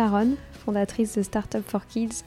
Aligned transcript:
Sharon, 0.00 0.36
fondatrice 0.64 1.14
de 1.18 1.22
Startup 1.22 1.62
for 1.62 1.86
Kids, 1.86 2.24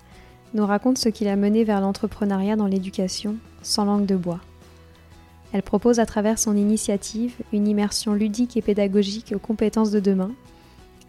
nous 0.54 0.64
raconte 0.64 1.00
ce 1.00 1.10
qui 1.10 1.26
l'a 1.26 1.36
mené 1.36 1.64
vers 1.64 1.82
l'entrepreneuriat 1.82 2.56
dans 2.56 2.68
l'éducation 2.68 3.38
sans 3.64 3.84
langue 3.84 4.06
de 4.06 4.16
bois. 4.16 4.42
Elle 5.54 5.64
propose 5.64 6.00
à 6.00 6.06
travers 6.06 6.38
son 6.38 6.56
initiative 6.56 7.34
une 7.52 7.68
immersion 7.68 8.14
ludique 8.14 8.58
et 8.58 8.62
pédagogique 8.62 9.34
aux 9.36 9.40
compétences 9.40 9.90
de 9.90 10.00
demain, 10.00 10.30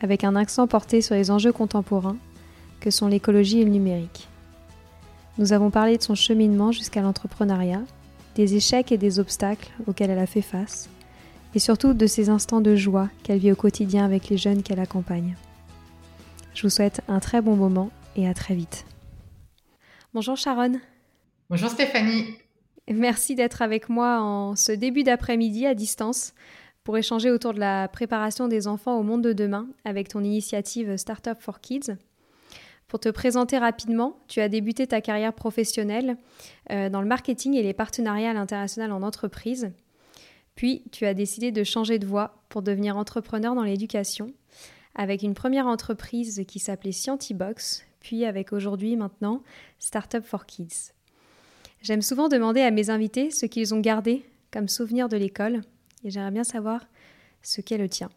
avec 0.01 0.25
un 0.25 0.37
accent 0.37 0.67
porté 0.67 1.03
sur 1.03 1.15
les 1.15 1.31
enjeux 1.31 1.53
contemporains 1.53 2.17
que 2.81 2.91
sont 2.91 3.09
l'écologie 3.09 3.61
et 3.61 3.65
le 3.65 3.71
numérique. 3.71 4.27
Nous 5.37 5.53
avons 5.53 5.69
parlé 5.69 5.99
de 5.99 6.03
son 6.03 6.15
cheminement 6.15 6.73
jusqu'à 6.73 7.03
l'entrepreneuriat, 7.03 7.83
des 8.37 8.57
échecs 8.57 8.91
et 8.91 8.97
des 8.97 9.19
obstacles 9.19 9.71
auxquels 9.87 10.09
elle 10.09 10.19
a 10.19 10.25
fait 10.25 10.41
face, 10.41 10.89
et 11.55 11.59
surtout 11.59 11.93
de 11.93 12.07
ces 12.07 12.31
instants 12.31 12.63
de 12.63 12.75
joie 12.75 13.11
qu'elle 13.23 13.39
vit 13.39 13.53
au 13.53 13.57
quotidien 13.57 14.07
avec 14.07 14.31
les 14.31 14.39
jeunes 14.39 14.63
qu'elle 14.63 14.81
accompagne. 14.81 15.37
Je 16.55 16.63
vous 16.63 16.71
souhaite 16.71 17.01
un 17.09 17.19
très 17.19 17.43
bon 17.43 17.57
moment 17.57 17.91
et 18.15 18.29
à 18.29 18.35
très 18.35 18.55
vite. 18.55 18.87
Bonjour 20.13 20.37
Sharon. 20.37 20.81
Bonjour 21.51 21.69
Stéphanie. 21.69 22.27
Merci 22.89 23.35
d'être 23.35 23.61
avec 23.61 23.89
moi 23.89 24.21
en 24.21 24.55
ce 24.55 24.71
début 24.71 25.03
d'après-midi 25.03 25.67
à 25.67 25.75
distance 25.75 26.33
pour 26.85 26.97
échanger 26.97 27.31
autour 27.31 27.55
de 27.55 27.59
la 27.59 27.89
préparation 27.89 28.47
des 28.47 28.69
enfants 28.69 28.99
au 28.99 29.03
monde 29.03 29.23
de 29.23 29.33
demain 29.33 29.67
avec 29.85 30.09
ton 30.09 30.23
initiative 30.23 30.97
Startup 30.97 31.37
for 31.41 31.61
Kids. 31.61 31.97
Pour 32.87 33.01
te 33.01 33.09
présenter 33.09 33.59
rapidement, 33.59 34.21
tu 34.29 34.41
as 34.41 34.49
débuté 34.49 34.87
ta 34.87 35.01
carrière 35.01 35.33
professionnelle 35.33 36.17
euh, 36.71 36.89
dans 36.89 37.01
le 37.01 37.09
marketing 37.09 37.55
et 37.55 37.63
les 37.63 37.73
partenariats 37.73 38.31
à 38.31 38.35
l'international 38.35 38.93
en 38.93 39.03
entreprise. 39.03 39.73
Puis, 40.55 40.85
tu 40.93 41.05
as 41.05 41.15
décidé 41.15 41.51
de 41.51 41.65
changer 41.65 41.99
de 41.99 42.07
voie 42.07 42.45
pour 42.49 42.63
devenir 42.63 42.97
entrepreneur 42.97 43.57
dans 43.57 43.65
l'éducation, 43.65 44.33
avec 44.95 45.23
une 45.23 45.35
première 45.35 45.67
entreprise 45.67 46.45
qui 46.47 46.59
s'appelait 46.59 46.93
Scientibox, 46.93 47.85
puis 48.01 48.25
avec 48.25 48.53
aujourd'hui 48.53 48.97
maintenant 48.97 49.43
Startup 49.79 50.25
for 50.25 50.47
Kids. 50.47 50.93
J'aime 51.83 52.03
souvent 52.03 52.29
demander 52.29 52.61
à 52.61 52.71
mes 52.71 52.91
invités 52.91 53.31
ce 53.31 53.47
qu'ils 53.47 53.75
ont 53.75 53.81
gardé 53.81 54.25
comme 54.53 54.69
souvenir 54.69 55.09
de 55.09 55.17
l'école, 55.17 55.63
et 56.05 56.11
j'aimerais 56.11 56.31
bien 56.31 56.45
savoir 56.45 56.81
ce 57.43 57.61
qu'est 57.61 57.79
le 57.79 57.89
tien. 57.89 58.09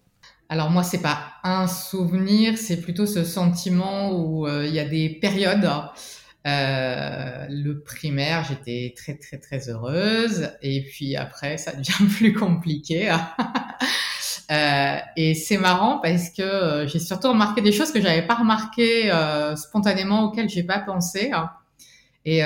Alors 0.50 0.70
moi, 0.70 0.84
c'est 0.84 1.02
pas 1.02 1.34
un 1.44 1.68
souvenir, 1.68 2.58
c'est 2.58 2.80
plutôt 2.80 3.06
ce 3.06 3.24
sentiment 3.24 4.12
où 4.12 4.48
euh, 4.48 4.66
il 4.66 4.74
y 4.74 4.80
a 4.80 4.86
des 4.86 5.10
périodes. 5.10 5.70
Euh, 6.46 7.46
le 7.50 7.82
primaire, 7.82 8.46
j'étais 8.46 8.94
très 8.96 9.16
très 9.16 9.38
très 9.38 9.70
heureuse, 9.70 10.50
et 10.62 10.84
puis 10.84 11.18
après, 11.18 11.58
ça 11.58 11.74
devient 11.74 12.08
plus 12.16 12.34
compliqué. 12.34 13.14
Euh, 14.50 14.98
et 15.18 15.34
c'est 15.36 15.58
marrant 15.58 16.00
parce 16.00 16.30
que 16.30 16.42
euh, 16.42 16.88
j'ai 16.88 17.00
surtout 17.00 17.30
remarqué 17.30 17.62
des 17.62 17.74
choses 17.74 17.92
que 17.92 18.00
j'avais 18.00 18.26
pas 18.26 18.36
remarquées 18.36 19.12
euh, 19.12 19.56
spontanément, 19.58 20.24
auxquelles 20.24 20.50
j'ai 20.50 20.64
pas 20.64 20.80
pensé. 20.80 21.32
Et 22.26 22.42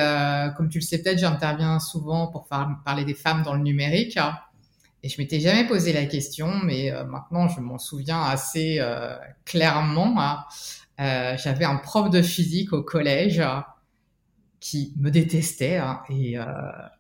comme 0.56 0.70
tu 0.70 0.78
le 0.78 0.84
sais 0.84 1.02
peut-être, 1.02 1.18
j'interviens 1.18 1.80
souvent 1.80 2.28
pour 2.28 2.48
parler 2.48 3.04
des 3.04 3.16
femmes 3.16 3.42
dans 3.42 3.56
le 3.56 3.62
numérique. 3.62 4.20
Et 5.02 5.10
je 5.10 5.20
m'étais 5.20 5.40
jamais 5.40 5.68
posé 5.68 5.92
la 5.92 6.06
question, 6.06 6.52
mais 6.64 6.94
maintenant 7.08 7.48
je 7.48 7.60
m'en 7.62 7.80
souviens 7.80 8.22
assez 8.22 8.80
clairement. 9.44 10.46
Hein. 11.00 11.36
J'avais 11.38 11.66
un 11.66 11.78
prof 11.78 12.12
de 12.12 12.22
physique 12.22 12.74
au 12.74 12.84
collège 12.84 13.42
qui 14.62 14.94
me 14.98 15.10
détestait 15.10 15.78
hein, 15.78 16.02
et, 16.10 16.38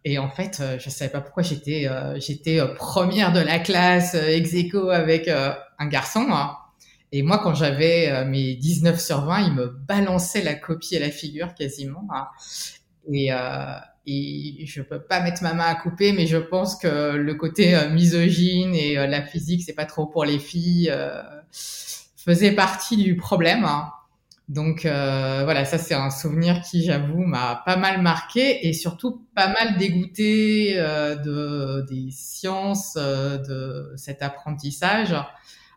et, 0.04 0.18
en 0.18 0.30
fait 0.30 0.62
je 0.80 0.90
savais 0.90 1.12
pas 1.12 1.22
pourquoi 1.22 1.44
j'étais 1.44 1.88
j'étais 2.18 2.60
première 2.76 3.32
de 3.32 3.40
la 3.40 3.60
classe 3.60 4.16
ex 4.16 4.54
aequo 4.54 4.90
avec 4.90 5.30
un 5.30 5.88
garçon. 5.88 6.26
Hein. 6.32 6.58
Et 7.14 7.24
moi, 7.24 7.40
quand 7.40 7.54
j'avais 7.54 8.26
mes 8.26 8.56
19 8.56 9.00
sur 9.00 9.26
20, 9.26 9.48
il 9.48 9.54
me 9.54 9.68
balançait 9.68 10.42
la 10.42 10.56
copie 10.56 10.98
à 10.98 11.00
la 11.00 11.12
figure 11.12 11.54
quasiment. 11.54 12.08
Et, 13.14 13.32
et 14.08 14.66
je 14.66 14.82
peux 14.82 15.00
pas 15.00 15.22
mettre 15.22 15.44
ma 15.44 15.54
main 15.54 15.66
à 15.66 15.76
couper, 15.76 16.12
mais 16.12 16.26
je 16.26 16.38
pense 16.38 16.76
que 16.76 17.16
le 17.16 17.36
côté 17.36 17.76
euh, 17.76 17.90
misogyne 17.90 18.74
et 18.74 18.98
euh, 18.98 19.06
la 19.06 19.22
physique, 19.22 19.64
c'est 19.64 19.74
pas 19.74 19.86
trop 19.86 20.08
pour 20.08 20.26
les 20.26 20.40
filles, 20.40 20.90
euh, 20.92 21.22
faisait 22.18 22.54
partie 22.54 22.98
du 22.98 23.16
problème. 23.16 23.68
Donc 24.52 24.82
voilà, 24.84 25.66
ça 25.66 25.78
c'est 25.78 25.94
un 25.94 26.10
souvenir 26.10 26.62
qui, 26.62 26.84
j'avoue, 26.84 27.24
m'a 27.24 27.64
pas 27.66 27.78
mal 27.78 28.02
marqué 28.02 28.68
et 28.68 28.74
surtout 28.74 29.26
pas 29.34 29.48
mal 29.48 29.78
dégoûté 29.78 30.76
de 30.76 31.86
des 31.90 32.12
sciences, 32.12 32.96
de 32.96 33.94
cet 33.96 34.22
apprentissage 34.22 35.16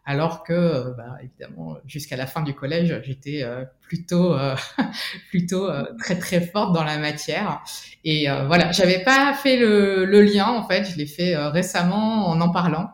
alors 0.06 0.44
que, 0.44 0.52
euh, 0.52 0.90
bah, 0.96 1.16
évidemment, 1.22 1.78
jusqu'à 1.86 2.16
la 2.16 2.26
fin 2.26 2.42
du 2.42 2.54
collège, 2.54 3.00
j'étais 3.04 3.42
euh, 3.42 3.64
plutôt, 3.80 4.34
euh, 4.34 4.54
plutôt 5.30 5.70
très 5.98 6.18
très 6.18 6.40
forte 6.40 6.74
dans 6.74 6.84
la 6.84 6.98
matière. 6.98 7.62
Et 8.04 8.26
voilà, 8.46 8.70
j'avais 8.72 9.02
pas 9.02 9.32
fait 9.34 9.56
le, 9.56 10.04
le, 10.04 10.22
lien 10.22 10.48
en 10.48 10.66
fait, 10.66 10.84
je 10.84 10.96
l'ai 10.96 11.06
fait 11.06 11.36
récemment 11.36 12.28
en 12.28 12.40
en 12.40 12.50
parlant. 12.50 12.90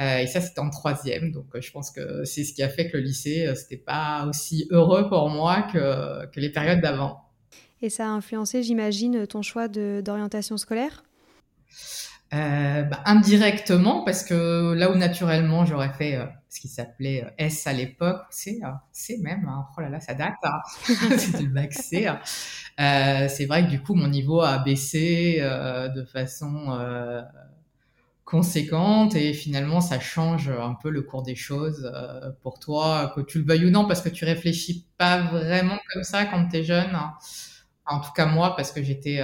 Et 0.00 0.26
ça, 0.26 0.40
c'était 0.40 0.60
en 0.60 0.70
troisième, 0.70 1.30
donc 1.30 1.46
je 1.54 1.70
pense 1.70 1.90
que 1.90 2.24
c'est 2.24 2.42
ce 2.42 2.54
qui 2.54 2.62
a 2.62 2.68
fait 2.68 2.90
que 2.90 2.96
le 2.96 3.02
lycée, 3.02 3.52
c'était 3.54 3.76
pas 3.76 4.24
aussi 4.26 4.66
heureux 4.70 5.08
pour 5.08 5.28
moi 5.28 5.68
que, 5.72 6.26
que 6.32 6.40
les 6.40 6.50
périodes 6.50 6.80
d'avant. 6.80 7.20
Et 7.82 7.90
ça 7.90 8.06
a 8.06 8.08
influencé, 8.08 8.62
j'imagine, 8.62 9.26
ton 9.26 9.42
choix 9.42 9.68
d'orientation 9.68 10.56
scolaire? 10.56 11.02
Euh, 12.32 12.82
bah, 12.84 13.02
indirectement 13.06 14.04
parce 14.04 14.22
que 14.22 14.72
là 14.74 14.92
où 14.92 14.94
naturellement 14.94 15.64
j'aurais 15.66 15.92
fait 15.92 16.14
euh, 16.14 16.26
ce 16.48 16.60
qui 16.60 16.68
s'appelait 16.68 17.24
euh, 17.24 17.30
S 17.38 17.66
à 17.66 17.72
l'époque, 17.72 18.22
C, 18.30 18.60
C 18.92 19.18
même, 19.18 19.48
hein, 19.48 19.66
oh 19.76 19.80
là 19.80 19.88
là, 19.88 19.98
ça 19.98 20.14
date, 20.14 20.34
hein. 20.44 20.60
c'était 21.18 21.42
le 21.42 21.48
bac 21.48 21.72
C. 21.72 22.06
Hein. 22.06 22.20
c'est 23.28 23.46
vrai 23.46 23.64
que 23.64 23.70
du 23.70 23.82
coup 23.82 23.94
mon 23.94 24.06
niveau 24.06 24.42
a 24.42 24.58
baissé 24.58 25.40
de 25.40 26.04
façon 26.04 26.78
conséquente 28.30 29.14
et 29.16 29.32
finalement 29.34 29.80
ça 29.80 30.00
change 30.00 30.48
un 30.50 30.74
peu 30.74 30.90
le 30.90 31.02
cours 31.02 31.22
des 31.22 31.34
choses 31.36 31.92
pour 32.42 32.58
toi, 32.60 33.12
que 33.16 33.20
tu 33.20 33.38
le 33.40 33.44
veuilles 33.44 33.66
ou 33.66 33.70
non, 33.70 33.86
parce 33.86 34.02
que 34.02 34.08
tu 34.08 34.24
réfléchis 34.24 34.86
pas 34.98 35.22
vraiment 35.22 35.78
comme 35.92 36.04
ça 36.04 36.26
quand 36.26 36.48
tu 36.48 36.58
es 36.58 36.64
jeune. 36.64 36.96
En 37.86 38.00
tout 38.00 38.12
cas 38.12 38.26
moi, 38.26 38.54
parce 38.56 38.72
que 38.72 38.82
j'étais 38.82 39.20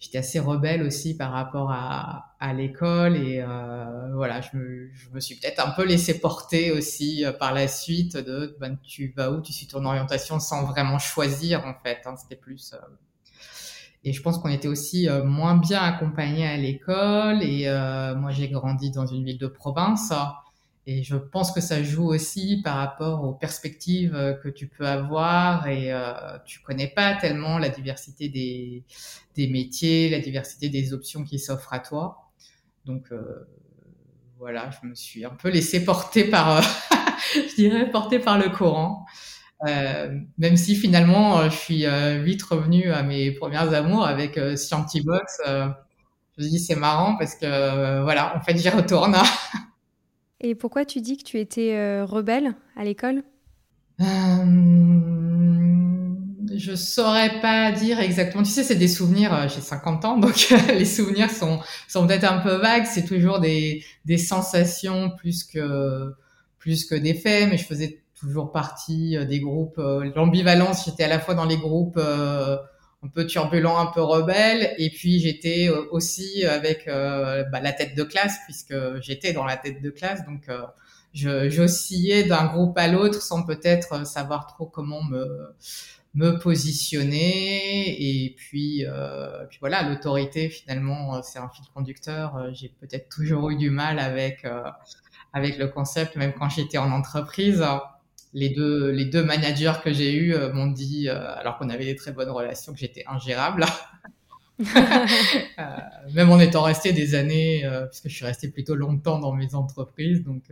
j'étais 0.00 0.18
assez 0.18 0.38
rebelle 0.38 0.82
aussi 0.82 1.16
par 1.16 1.32
rapport 1.32 1.70
à, 1.72 2.36
à 2.40 2.52
l'école 2.52 3.16
et 3.16 3.40
euh, 3.40 4.12
voilà, 4.14 4.40
je 4.40 4.56
me, 4.56 4.90
je 4.92 5.10
me 5.10 5.20
suis 5.20 5.36
peut-être 5.36 5.64
un 5.66 5.70
peu 5.70 5.84
laissé 5.84 6.20
porter 6.20 6.70
aussi 6.72 7.24
euh, 7.24 7.32
par 7.32 7.52
la 7.52 7.68
suite 7.68 8.16
de 8.16 8.56
ben, 8.60 8.78
tu 8.82 9.12
vas 9.16 9.30
où, 9.32 9.40
tu 9.40 9.52
suis 9.52 9.66
ton 9.66 9.84
orientation 9.84 10.38
sans 10.40 10.64
vraiment 10.64 10.98
choisir 10.98 11.66
en 11.66 11.74
fait. 11.82 12.00
Hein, 12.06 12.16
C'était 12.16 12.36
plus 12.40 12.72
euh, 12.74 12.78
et 14.04 14.12
je 14.12 14.22
pense 14.22 14.38
qu'on 14.38 14.48
était 14.48 14.68
aussi 14.68 15.08
euh, 15.08 15.24
moins 15.24 15.56
bien 15.56 15.80
accompagnés 15.80 16.46
à 16.46 16.56
l'école 16.56 17.42
et 17.42 17.68
moi 18.16 18.30
j'ai 18.30 18.48
grandi 18.48 18.90
dans 18.90 19.06
une 19.06 19.24
ville 19.24 19.38
de 19.38 19.46
province. 19.48 20.12
Et 20.90 21.02
je 21.02 21.16
pense 21.16 21.52
que 21.52 21.60
ça 21.60 21.82
joue 21.82 22.06
aussi 22.06 22.62
par 22.64 22.76
rapport 22.76 23.22
aux 23.22 23.34
perspectives 23.34 24.14
euh, 24.14 24.32
que 24.32 24.48
tu 24.48 24.68
peux 24.68 24.86
avoir 24.86 25.66
et 25.66 25.92
euh, 25.92 26.38
tu 26.46 26.60
connais 26.60 26.86
pas 26.86 27.14
tellement 27.14 27.58
la 27.58 27.68
diversité 27.68 28.30
des, 28.30 28.84
des 29.36 29.48
métiers, 29.48 30.08
la 30.08 30.18
diversité 30.18 30.70
des 30.70 30.94
options 30.94 31.24
qui 31.24 31.38
s'offrent 31.38 31.74
à 31.74 31.80
toi. 31.80 32.30
Donc 32.86 33.12
euh, 33.12 33.46
voilà, 34.38 34.70
je 34.70 34.88
me 34.88 34.94
suis 34.94 35.26
un 35.26 35.34
peu 35.34 35.50
laissé 35.50 35.84
porter 35.84 36.24
par, 36.24 36.56
euh, 36.56 36.62
je 37.34 37.54
dirais, 37.56 37.90
porter 37.90 38.18
par 38.18 38.38
le 38.38 38.48
courant. 38.48 39.04
Euh, 39.66 40.16
même 40.38 40.56
si 40.56 40.76
finalement 40.76 41.50
je 41.50 41.56
suis 41.56 41.84
vite 42.22 42.42
revenu 42.44 42.90
à 42.90 43.02
mes 43.02 43.32
premières 43.32 43.74
amours 43.74 44.06
avec 44.06 44.38
Scientibox. 44.56 45.40
je 45.46 45.72
me 46.38 46.48
dis 46.48 46.60
c'est 46.60 46.76
marrant 46.76 47.16
parce 47.16 47.34
que 47.34 48.02
voilà, 48.02 48.36
en 48.36 48.40
fait 48.40 48.56
j'y 48.56 48.68
retourne. 48.68 49.16
Et 50.40 50.54
pourquoi 50.54 50.84
tu 50.84 51.00
dis 51.00 51.16
que 51.16 51.24
tu 51.24 51.38
étais 51.38 51.74
euh, 51.74 52.04
rebelle 52.04 52.54
à 52.76 52.84
l'école? 52.84 53.22
Euh, 54.00 54.44
Je 56.54 56.74
saurais 56.76 57.40
pas 57.40 57.72
dire 57.72 57.98
exactement. 57.98 58.44
Tu 58.44 58.50
sais, 58.50 58.62
c'est 58.62 58.76
des 58.76 58.88
souvenirs. 58.88 59.34
Euh, 59.34 59.48
j'ai 59.48 59.60
50 59.60 60.04
ans, 60.04 60.16
donc 60.18 60.54
les 60.68 60.84
souvenirs 60.84 61.30
sont 61.30 61.60
sont 61.88 62.06
peut-être 62.06 62.30
un 62.30 62.38
peu 62.38 62.54
vagues. 62.54 62.86
C'est 62.86 63.04
toujours 63.04 63.40
des 63.40 63.84
des 64.04 64.18
sensations 64.18 65.10
plus 65.10 65.42
que 65.44 66.12
plus 66.58 66.84
que 66.84 66.94
des 66.94 67.14
faits, 67.14 67.48
mais 67.50 67.58
je 67.58 67.64
faisais 67.64 68.02
toujours 68.18 68.52
partie 68.52 69.16
des 69.26 69.40
groupes. 69.40 69.80
L'ambivalence, 70.14 70.84
j'étais 70.84 71.04
à 71.04 71.08
la 71.08 71.18
fois 71.20 71.34
dans 71.34 71.44
les 71.44 71.56
groupes 71.56 71.98
un 71.98 73.08
peu 73.14 73.26
turbulents, 73.26 73.78
un 73.78 73.86
peu 73.86 74.02
rebelles, 74.02 74.74
et 74.78 74.90
puis 74.90 75.20
j'étais 75.20 75.68
aussi 75.90 76.44
avec 76.44 76.86
bah, 76.86 77.60
la 77.60 77.72
tête 77.72 77.94
de 77.94 78.02
classe, 78.02 78.38
puisque 78.44 78.74
j'étais 79.00 79.32
dans 79.32 79.44
la 79.44 79.56
tête 79.56 79.82
de 79.82 79.90
classe, 79.90 80.24
donc 80.26 80.48
j'oscillais 81.14 82.24
d'un 82.24 82.46
groupe 82.46 82.76
à 82.78 82.88
l'autre 82.88 83.22
sans 83.22 83.42
peut-être 83.44 84.06
savoir 84.06 84.46
trop 84.46 84.66
comment 84.66 85.02
me 85.02 85.54
me 86.14 86.38
positionner. 86.38 88.24
Et 88.24 88.34
puis 88.36 88.84
euh, 88.86 89.44
puis 89.48 89.58
voilà 89.60 89.82
l'autorité 89.88 90.48
finalement 90.48 91.22
c'est 91.22 91.38
un 91.38 91.48
fil 91.48 91.64
conducteur. 91.74 92.52
J'ai 92.52 92.68
peut-être 92.80 93.08
toujours 93.08 93.50
eu 93.50 93.56
du 93.56 93.70
mal 93.70 93.98
avec 93.98 94.46
avec 95.32 95.58
le 95.58 95.68
concept 95.68 96.16
même 96.16 96.32
quand 96.32 96.48
j'étais 96.48 96.78
en 96.78 96.90
entreprise 96.90 97.64
les 98.38 98.50
deux 98.50 98.90
les 98.90 99.04
deux 99.04 99.24
managers 99.24 99.74
que 99.82 99.92
j'ai 99.92 100.14
eus 100.14 100.34
m'ont 100.52 100.68
dit 100.68 101.08
alors 101.08 101.58
qu'on 101.58 101.68
avait 101.70 101.84
des 101.84 101.96
très 101.96 102.12
bonnes 102.12 102.30
relations 102.30 102.72
que 102.72 102.78
j'étais 102.78 103.04
ingérable. 103.06 103.64
Même 106.14 106.30
en 106.30 106.40
étant 106.40 106.62
resté 106.62 106.92
des 106.92 107.14
années, 107.14 107.68
puisque 107.90 108.08
je 108.08 108.14
suis 108.14 108.24
resté 108.24 108.48
plutôt 108.48 108.74
longtemps 108.74 109.18
dans 109.18 109.32
mes 109.32 109.54
entreprises, 109.54 110.24
donc 110.24 110.50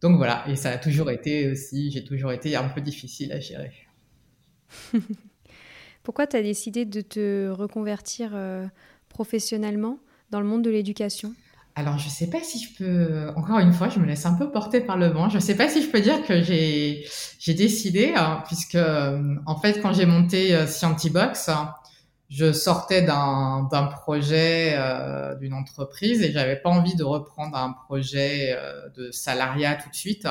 donc 0.00 0.16
voilà, 0.16 0.44
et 0.48 0.56
ça 0.56 0.70
a 0.70 0.78
toujours 0.78 1.10
été 1.10 1.50
aussi, 1.50 1.90
j'ai 1.90 2.04
toujours 2.04 2.32
été 2.32 2.56
un 2.56 2.68
peu 2.68 2.80
difficile 2.80 3.32
à 3.32 3.40
gérer. 3.40 3.72
Pourquoi 6.02 6.26
tu 6.26 6.36
as 6.36 6.42
décidé 6.42 6.86
de 6.86 7.02
te 7.02 7.50
reconvertir 7.50 8.30
euh, 8.34 8.66
professionnellement 9.10 9.98
dans 10.30 10.40
le 10.40 10.46
monde 10.46 10.62
de 10.62 10.70
l'éducation? 10.70 11.34
Alors, 11.80 11.96
je 11.96 12.06
ne 12.06 12.10
sais 12.10 12.28
pas 12.28 12.42
si 12.42 12.62
je 12.62 12.76
peux, 12.76 13.32
encore 13.36 13.58
une 13.58 13.72
fois, 13.72 13.88
je 13.88 13.98
me 13.98 14.04
laisse 14.04 14.26
un 14.26 14.34
peu 14.34 14.50
porter 14.50 14.82
par 14.82 14.98
le 14.98 15.06
vent. 15.06 15.30
Je 15.30 15.36
ne 15.36 15.40
sais 15.40 15.56
pas 15.56 15.66
si 15.66 15.82
je 15.82 15.88
peux 15.88 16.02
dire 16.02 16.22
que 16.26 16.42
j'ai, 16.42 17.06
décidé, 17.46 18.12
hein, 18.14 18.42
puisque, 18.46 18.74
euh, 18.74 19.36
en 19.46 19.58
fait, 19.58 19.80
quand 19.80 19.94
j'ai 19.94 20.04
monté 20.04 20.54
euh, 20.54 20.66
Scientibox, 20.66 21.48
je 22.28 22.52
sortais 22.52 23.00
d'un, 23.00 23.66
projet 23.92 24.74
euh, 24.76 25.34
d'une 25.36 25.54
entreprise 25.54 26.22
et 26.22 26.32
j'avais 26.32 26.56
pas 26.56 26.68
envie 26.68 26.96
de 26.96 27.02
reprendre 27.02 27.56
un 27.56 27.72
projet 27.72 28.54
de 28.94 29.10
salariat 29.10 29.76
tout 29.76 29.88
de 29.88 29.94
suite. 29.94 30.28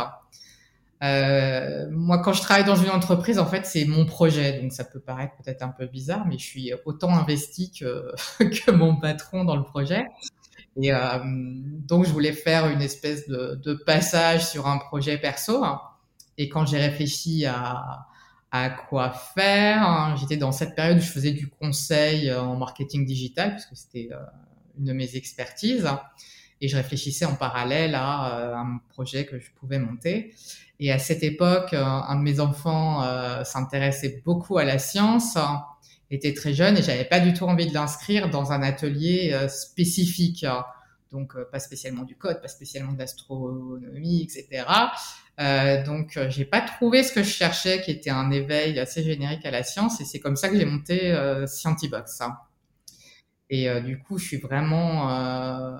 Moi, 1.01 2.19
quand 2.19 2.33
je 2.33 2.41
travaille 2.41 2.65
dans 2.65 2.75
une 2.75 2.91
entreprise, 2.91 3.39
en 3.39 3.47
fait, 3.47 3.65
c'est 3.65 3.85
mon 3.85 4.05
projet, 4.05 4.61
donc 4.61 4.71
ça 4.71 4.83
peut 4.83 4.99
paraître 4.99 5.33
peut-être 5.43 5.63
un 5.63 5.69
peu 5.69 5.87
bizarre, 5.87 6.27
mais 6.27 6.37
je 6.37 6.43
suis 6.43 6.73
autant 6.85 7.09
investi 7.09 7.71
que, 7.71 8.13
que 8.37 8.69
mon 8.69 8.97
patron 8.97 9.45
dans 9.45 9.55
le 9.55 9.63
projet. 9.63 10.05
Et 10.81 10.93
euh, 10.93 10.99
donc, 11.25 12.05
je 12.05 12.11
voulais 12.11 12.33
faire 12.33 12.67
une 12.67 12.81
espèce 12.81 13.27
de, 13.27 13.59
de 13.63 13.73
passage 13.73 14.47
sur 14.47 14.67
un 14.67 14.77
projet 14.77 15.17
perso. 15.17 15.63
Et 16.37 16.47
quand 16.47 16.65
j'ai 16.65 16.77
réfléchi 16.77 17.45
à, 17.45 18.07
à 18.51 18.69
quoi 18.69 19.11
faire. 19.11 19.83
Hein. 19.83 20.15
J'étais 20.19 20.37
dans 20.37 20.51
cette 20.51 20.75
période 20.75 20.97
où 20.97 21.01
je 21.01 21.11
faisais 21.11 21.31
du 21.31 21.47
conseil 21.47 22.29
euh, 22.29 22.41
en 22.41 22.55
marketing 22.55 23.05
digital, 23.05 23.51
puisque 23.51 23.75
c'était 23.75 24.09
euh, 24.11 24.17
une 24.77 24.85
de 24.85 24.93
mes 24.93 25.15
expertises. 25.15 25.87
Et 26.61 26.67
je 26.67 26.75
réfléchissais 26.75 27.25
en 27.25 27.35
parallèle 27.35 27.95
à 27.95 28.37
euh, 28.37 28.55
un 28.55 28.81
projet 28.89 29.25
que 29.25 29.39
je 29.39 29.49
pouvais 29.59 29.79
monter. 29.79 30.33
Et 30.79 30.91
à 30.91 30.99
cette 30.99 31.23
époque, 31.23 31.73
un 31.73 32.15
de 32.15 32.21
mes 32.21 32.39
enfants 32.39 33.03
s'intéressait 33.43 34.21
beaucoup 34.23 34.59
à 34.59 34.63
la 34.63 34.79
science, 34.79 35.37
était 36.11 36.33
très 36.33 36.53
jeune 36.53 36.77
et 36.77 36.81
j'avais 36.81 37.05
pas 37.05 37.19
du 37.19 37.33
tout 37.33 37.45
envie 37.45 37.67
de 37.67 37.73
l'inscrire 37.73 38.29
dans 38.29 38.51
un 38.51 38.61
atelier 38.61 39.35
spécifique. 39.47 40.45
Donc, 41.11 41.33
pas 41.51 41.59
spécialement 41.59 42.03
du 42.03 42.15
code, 42.15 42.39
pas 42.41 42.47
spécialement 42.47 42.93
d'astronomie, 42.93 44.21
etc. 44.21 44.65
Euh, 45.39 45.83
donc, 45.83 46.17
euh, 46.17 46.29
j'ai 46.29 46.43
pas 46.43 46.61
trouvé 46.61 47.01
ce 47.03 47.13
que 47.13 47.23
je 47.23 47.29
cherchais, 47.29 47.81
qui 47.81 47.91
était 47.91 48.09
un 48.09 48.29
éveil 48.29 48.77
assez 48.77 49.03
générique 49.03 49.45
à 49.45 49.51
la 49.51 49.63
science, 49.63 50.01
et 50.01 50.05
c'est 50.05 50.19
comme 50.19 50.35
ça 50.35 50.49
que 50.49 50.57
j'ai 50.57 50.65
monté 50.65 51.11
euh, 51.11 51.47
Scientibox. 51.47 52.21
Hein. 52.21 52.37
Et 53.49 53.69
euh, 53.69 53.79
du 53.79 53.99
coup, 53.99 54.17
je 54.17 54.25
suis 54.25 54.37
vraiment 54.37 55.09
euh, 55.09 55.77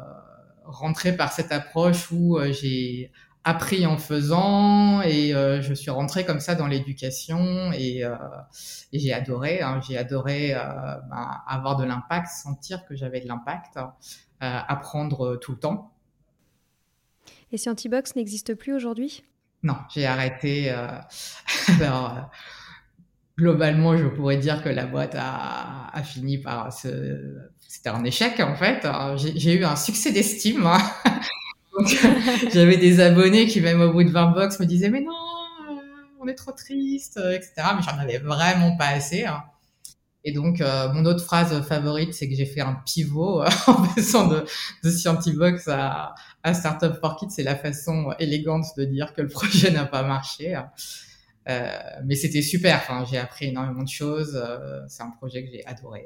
rentrée 0.64 1.16
par 1.16 1.34
cette 1.34 1.52
approche 1.52 2.10
où 2.12 2.40
j'ai 2.52 3.12
appris 3.50 3.86
en 3.86 3.98
faisant, 3.98 5.02
et 5.02 5.32
je 5.32 5.74
suis 5.74 5.92
rentrée 5.92 6.26
comme 6.26 6.40
ça 6.40 6.56
dans 6.56 6.68
l'éducation, 6.68 7.72
et, 7.74 8.04
et 8.94 9.00
j'ai 9.00 9.14
adoré. 9.14 9.62
Hein, 9.62 9.82
j'ai 9.88 9.98
adoré 9.98 10.54
ben, 10.54 11.42
avoir 11.48 11.78
de 11.78 11.86
l'impact, 11.86 12.28
sentir 12.28 12.86
que 12.86 12.96
j'avais 12.96 13.22
de 13.22 13.28
l'impact, 13.28 13.80
apprendre 14.40 15.38
tout 15.38 15.52
le 15.52 15.60
temps. 15.60 15.92
Et 17.52 17.58
Scientibox 17.58 18.16
n'existe 18.16 18.54
plus 18.54 18.74
aujourd'hui? 18.74 19.24
Non, 19.64 19.76
j'ai 19.94 20.06
arrêté. 20.06 20.72
Euh... 20.72 20.88
Alors, 21.82 22.18
euh, 22.18 22.22
globalement, 23.38 23.98
je 23.98 24.06
pourrais 24.06 24.38
dire 24.38 24.64
que 24.64 24.70
la 24.70 24.86
boîte 24.86 25.16
a, 25.18 25.90
a 25.92 26.04
fini 26.04 26.38
par. 26.38 26.72
C'était 26.72 27.90
un 27.90 28.04
échec 28.04 28.40
en 28.40 28.56
fait. 28.56 28.88
J'ai 29.18 29.56
eu 29.56 29.66
un 29.66 29.76
succès 29.76 30.12
d'estime. 30.12 30.66
Hein. 30.66 30.80
J'avais 32.54 32.78
des 32.78 33.00
abonnés 33.00 33.48
qui, 33.48 33.62
même 33.62 33.82
au 33.82 33.92
bout 33.92 34.04
de 34.04 34.10
20 34.10 34.32
box, 34.32 34.60
me 34.60 34.66
disaient 34.66 34.90
Mais 34.90 35.02
non, 35.02 35.12
euh, 35.12 35.76
on 36.22 36.28
est 36.28 36.36
trop 36.36 36.52
triste, 36.52 37.18
etc. 37.18 37.52
Mais 37.76 37.82
j'en 37.82 37.98
avais 37.98 38.18
vraiment 38.18 38.76
pas 38.78 38.88
assez. 38.88 39.26
Hein. 39.26 39.44
Et 40.26 40.34
donc, 40.34 40.60
euh, 40.60 40.92
mon 40.92 41.06
autre 41.06 41.24
phrase 41.24 41.62
favorite, 41.62 42.14
c'est 42.14 42.28
que 42.28 42.36
j'ai 42.36 42.46
fait 42.46 42.62
un 42.62 42.78
pivot 42.86 43.42
euh, 43.42 43.50
en 43.68 43.88
passant 43.88 44.28
de, 44.28 44.46
de 44.84 44.90
Scientibox 44.90 45.68
à, 45.70 46.14
à 46.44 46.54
Startup 46.54 46.94
for 47.00 47.16
Kids. 47.16 47.30
C'est 47.30 47.44
la 47.44 47.56
façon 47.56 48.14
élégante 48.20 48.66
de 48.78 48.86
dire 48.86 49.14
que 49.14 49.22
le 49.22 49.30
projet 49.30 49.72
n'a 49.72 49.86
pas 49.86 50.04
marché. 50.04 50.60
Euh, 51.48 51.70
mais 52.06 52.16
c'était 52.16 52.42
super. 52.42 52.78
Enfin, 52.78 53.06
j'ai 53.10 53.18
appris 53.18 53.46
énormément 53.48 53.84
de 53.84 53.90
choses. 53.90 54.36
Euh, 54.36 54.82
c'est 54.88 55.04
un 55.04 55.12
projet 55.12 55.44
que 55.44 55.52
j'ai 55.52 55.66
adoré. 55.66 56.06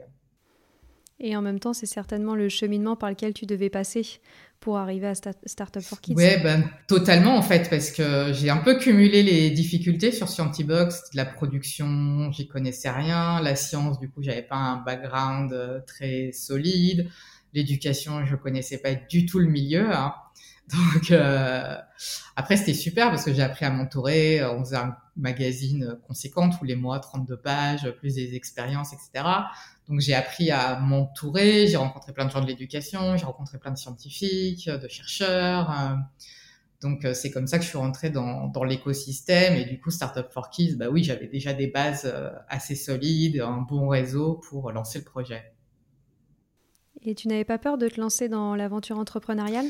Et 1.20 1.36
en 1.36 1.42
même 1.42 1.60
temps, 1.60 1.74
c'est 1.74 1.86
certainement 1.86 2.36
le 2.36 2.50
cheminement 2.50 2.96
par 2.96 3.10
lequel 3.10 3.34
tu 3.34 3.46
devais 3.46 3.70
passer 3.70 4.20
pour 4.60 4.78
arriver 4.78 5.08
à 5.08 5.14
Startup 5.14 5.82
for 5.82 6.00
Kids. 6.00 6.16
Ouais, 6.16 6.40
ben, 6.42 6.64
totalement 6.88 7.36
en 7.36 7.42
fait, 7.42 7.70
parce 7.70 7.92
que 7.92 8.32
j'ai 8.32 8.50
un 8.50 8.58
peu 8.58 8.78
cumulé 8.78 9.22
les 9.22 9.50
difficultés 9.50 10.14
sur 10.14 10.30
Scientibox, 10.30 11.04
la 11.14 11.26
production, 11.26 12.32
j'y 12.32 12.48
connaissais 12.48 12.90
rien, 12.90 13.42
la 13.42 13.58
science, 13.58 14.00
du 14.00 14.10
coup, 14.10 14.24
j'avais 14.24 14.42
pas 14.42 14.56
un 14.56 14.78
background 14.78 15.52
euh, 15.52 15.82
très 15.86 16.32
solide, 16.32 17.10
l'éducation, 17.54 18.26
je 18.26 18.38
connaissais 18.38 18.78
pas 18.78 18.96
du 18.96 19.26
tout 19.26 19.40
le 19.40 19.48
milieu. 19.48 19.92
Hein. 19.94 20.14
Donc 20.74 21.12
euh, 21.12 21.76
après 22.38 22.56
c'était 22.56 22.74
super 22.74 23.10
parce 23.10 23.26
que 23.26 23.34
j'ai 23.34 23.42
appris 23.42 23.66
à 23.66 23.70
m'entourer. 23.70 24.44
On 24.46 24.64
faisait 24.64 24.78
un 24.78 24.96
magazine 25.18 25.98
conséquent 26.08 26.50
tous 26.50 26.64
les 26.64 26.76
mois, 26.76 27.00
32 27.00 27.36
pages, 27.36 27.92
plus 28.00 28.16
des 28.16 28.36
expériences, 28.36 28.94
etc. 28.94 29.26
Donc 29.88 30.00
j'ai 30.00 30.14
appris 30.14 30.50
à 30.50 30.80
m'entourer, 30.80 31.68
j'ai 31.68 31.78
rencontré 31.78 32.14
plein 32.14 32.26
de 32.26 32.32
gens 32.32 32.42
de 32.42 32.48
l'éducation, 32.48 33.18
j'ai 33.18 33.26
rencontré 33.26 33.58
plein 33.58 33.72
de 33.72 33.78
scientifiques, 33.78 34.70
de 34.70 34.88
chercheurs. 34.88 35.70
Euh, 35.72 35.96
donc 36.82 37.06
euh, 37.06 37.14
c'est 37.14 37.32
comme 37.32 37.48
ça 37.48 37.58
que 37.58 37.64
je 37.64 37.70
suis 37.70 37.78
rentrée 37.78 38.10
dans, 38.10 38.48
dans 38.48 38.64
l'écosystème 38.64 39.56
et 39.56 39.66
du 39.66 39.80
coup 39.80 39.90
Startup 39.92 40.26
for 40.30 40.50
Kids, 40.50 40.76
bah 40.76 40.90
oui 40.90 41.04
j'avais 41.04 41.28
déjà 41.28 41.54
des 41.54 41.68
bases 41.68 42.04
euh, 42.06 42.30
assez 42.50 42.76
solides, 42.76 43.40
un 43.40 43.62
bon 43.62 43.88
réseau 43.88 44.42
pour 44.50 44.72
lancer 44.72 45.00
le 45.00 45.06
projet. 45.06 45.54
Et 47.06 47.16
tu 47.16 47.28
n'avais 47.28 47.46
pas 47.46 47.58
peur 47.58 47.78
de 47.78 47.90
te 47.90 48.00
lancer 48.00 48.30
dans 48.30 48.56
l'aventure 48.56 48.98
entrepreneuriale? 48.98 49.66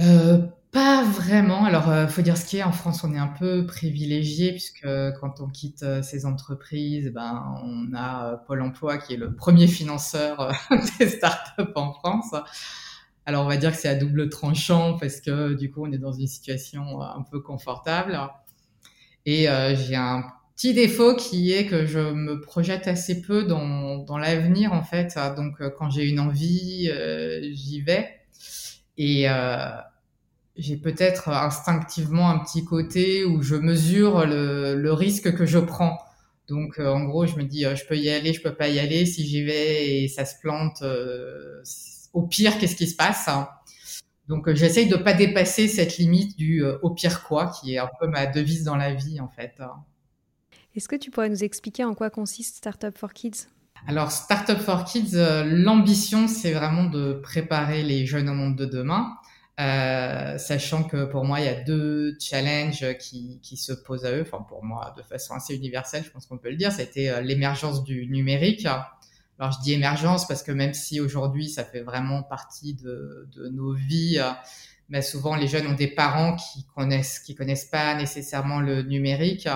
Euh, 0.00 0.46
pas 0.72 1.04
vraiment. 1.04 1.64
Alors, 1.66 1.90
euh, 1.90 2.08
faut 2.08 2.22
dire 2.22 2.36
ce 2.36 2.46
qui 2.46 2.56
est. 2.56 2.62
En 2.62 2.72
France, 2.72 3.04
on 3.04 3.12
est 3.14 3.18
un 3.18 3.28
peu 3.28 3.66
privilégié 3.66 4.52
puisque 4.52 4.88
quand 5.20 5.40
on 5.40 5.48
quitte 5.48 5.82
euh, 5.82 6.02
ces 6.02 6.24
entreprises, 6.24 7.12
ben, 7.14 7.60
on 7.62 7.94
a 7.94 8.32
euh, 8.32 8.36
Pôle 8.46 8.62
Emploi 8.62 8.96
qui 8.96 9.12
est 9.14 9.16
le 9.18 9.36
premier 9.36 9.66
financeur 9.66 10.50
des 10.98 11.08
startups 11.08 11.72
en 11.74 11.92
France. 11.92 12.34
Alors, 13.26 13.44
on 13.44 13.48
va 13.48 13.58
dire 13.58 13.70
que 13.72 13.76
c'est 13.76 13.88
à 13.88 13.94
double 13.94 14.30
tranchant 14.30 14.96
parce 14.98 15.20
que 15.20 15.52
du 15.52 15.70
coup, 15.70 15.84
on 15.86 15.92
est 15.92 15.98
dans 15.98 16.12
une 16.12 16.26
situation 16.26 17.02
un 17.02 17.22
peu 17.22 17.40
confortable. 17.40 18.18
Et 19.26 19.46
j'ai 19.76 19.94
un 19.94 20.24
petit 20.56 20.74
défaut 20.74 21.14
qui 21.14 21.52
est 21.52 21.66
que 21.66 21.86
je 21.86 22.00
me 22.00 22.40
projette 22.40 22.88
assez 22.88 23.22
peu 23.22 23.44
dans, 23.44 23.98
dans 23.98 24.18
l'avenir 24.18 24.72
en 24.72 24.82
fait. 24.82 25.16
Donc, 25.36 25.62
quand 25.78 25.88
j'ai 25.90 26.08
une 26.08 26.18
envie, 26.18 26.90
j'y 27.52 27.80
vais. 27.82 28.22
Et 28.98 29.28
euh, 29.28 29.70
j'ai 30.56 30.76
peut-être 30.76 31.28
instinctivement 31.28 32.28
un 32.28 32.38
petit 32.38 32.64
côté 32.64 33.24
où 33.24 33.42
je 33.42 33.54
mesure 33.54 34.26
le, 34.26 34.74
le 34.74 34.92
risque 34.92 35.34
que 35.34 35.46
je 35.46 35.58
prends. 35.58 35.98
Donc, 36.48 36.78
euh, 36.78 36.92
en 36.92 37.04
gros, 37.04 37.26
je 37.26 37.36
me 37.36 37.44
dis, 37.44 37.64
euh, 37.64 37.76
je 37.76 37.86
peux 37.86 37.96
y 37.96 38.10
aller, 38.10 38.32
je 38.32 38.42
peux 38.42 38.54
pas 38.54 38.68
y 38.68 38.78
aller. 38.78 39.06
Si 39.06 39.26
j'y 39.26 39.42
vais 39.42 40.02
et 40.02 40.08
ça 40.08 40.24
se 40.24 40.38
plante, 40.40 40.82
euh, 40.82 41.62
au 42.12 42.22
pire, 42.22 42.58
qu'est-ce 42.58 42.76
qui 42.76 42.86
se 42.86 42.96
passe 42.96 43.28
Donc, 44.28 44.52
j'essaye 44.52 44.88
de 44.88 44.96
pas 44.96 45.14
dépasser 45.14 45.68
cette 45.68 45.96
limite 45.96 46.36
du 46.36 46.62
au 46.82 46.90
pire 46.90 47.22
quoi, 47.24 47.52
qui 47.58 47.74
est 47.74 47.78
un 47.78 47.88
peu 48.00 48.06
ma 48.06 48.26
devise 48.26 48.64
dans 48.64 48.76
la 48.76 48.92
vie, 48.92 49.20
en 49.20 49.28
fait. 49.28 49.54
Est-ce 50.74 50.88
que 50.88 50.96
tu 50.96 51.10
pourrais 51.10 51.30
nous 51.30 51.44
expliquer 51.44 51.84
en 51.84 51.94
quoi 51.94 52.10
consiste 52.10 52.56
Startup 52.56 52.96
for 52.96 53.12
Kids? 53.12 53.46
Alors, 53.88 54.12
Startup 54.12 54.58
for 54.58 54.84
Kids, 54.84 55.16
l'ambition, 55.46 56.28
c'est 56.28 56.52
vraiment 56.52 56.84
de 56.84 57.14
préparer 57.14 57.82
les 57.82 58.04
jeunes 58.04 58.28
au 58.28 58.34
monde 58.34 58.56
de 58.56 58.66
demain 58.66 59.16
Euh, 59.60 60.38
sachant 60.38 60.82
que 60.82 61.04
pour 61.04 61.24
moi, 61.24 61.40
il 61.40 61.44
y 61.46 61.48
a 61.48 61.60
deux 61.60 62.16
challenges 62.18 62.96
qui, 62.98 63.38
qui, 63.42 63.56
se 63.56 63.72
posent 63.72 64.06
à 64.06 64.12
eux. 64.12 64.22
Enfin, 64.22 64.44
pour 64.48 64.64
moi, 64.64 64.94
de 64.96 65.02
façon 65.02 65.34
assez 65.34 65.54
universelle, 65.54 66.02
je 66.04 66.10
pense 66.10 66.26
qu'on 66.26 66.38
peut 66.38 66.50
le 66.50 66.56
dire. 66.56 66.72
C'était 66.72 67.10
euh, 67.10 67.20
l'émergence 67.20 67.84
du 67.84 68.06
numérique. 68.06 68.66
Alors, 68.66 69.52
je 69.52 69.62
dis 69.62 69.72
émergence 69.74 70.26
parce 70.26 70.42
que 70.42 70.52
même 70.52 70.72
si 70.72 71.00
aujourd'hui, 71.00 71.48
ça 71.48 71.64
fait 71.64 71.82
vraiment 71.82 72.22
partie 72.22 72.74
de, 72.74 73.28
de 73.34 73.48
nos 73.48 73.72
vies, 73.72 74.20
mais 74.88 75.02
souvent 75.02 75.34
les 75.34 75.48
jeunes 75.48 75.66
ont 75.66 75.74
des 75.74 75.88
parents 75.88 76.36
qui 76.36 76.64
connaissent, 76.74 77.18
qui 77.18 77.34
connaissent 77.34 77.64
pas 77.64 77.94
nécessairement 77.94 78.60
le 78.60 78.82
numérique. 78.82 79.48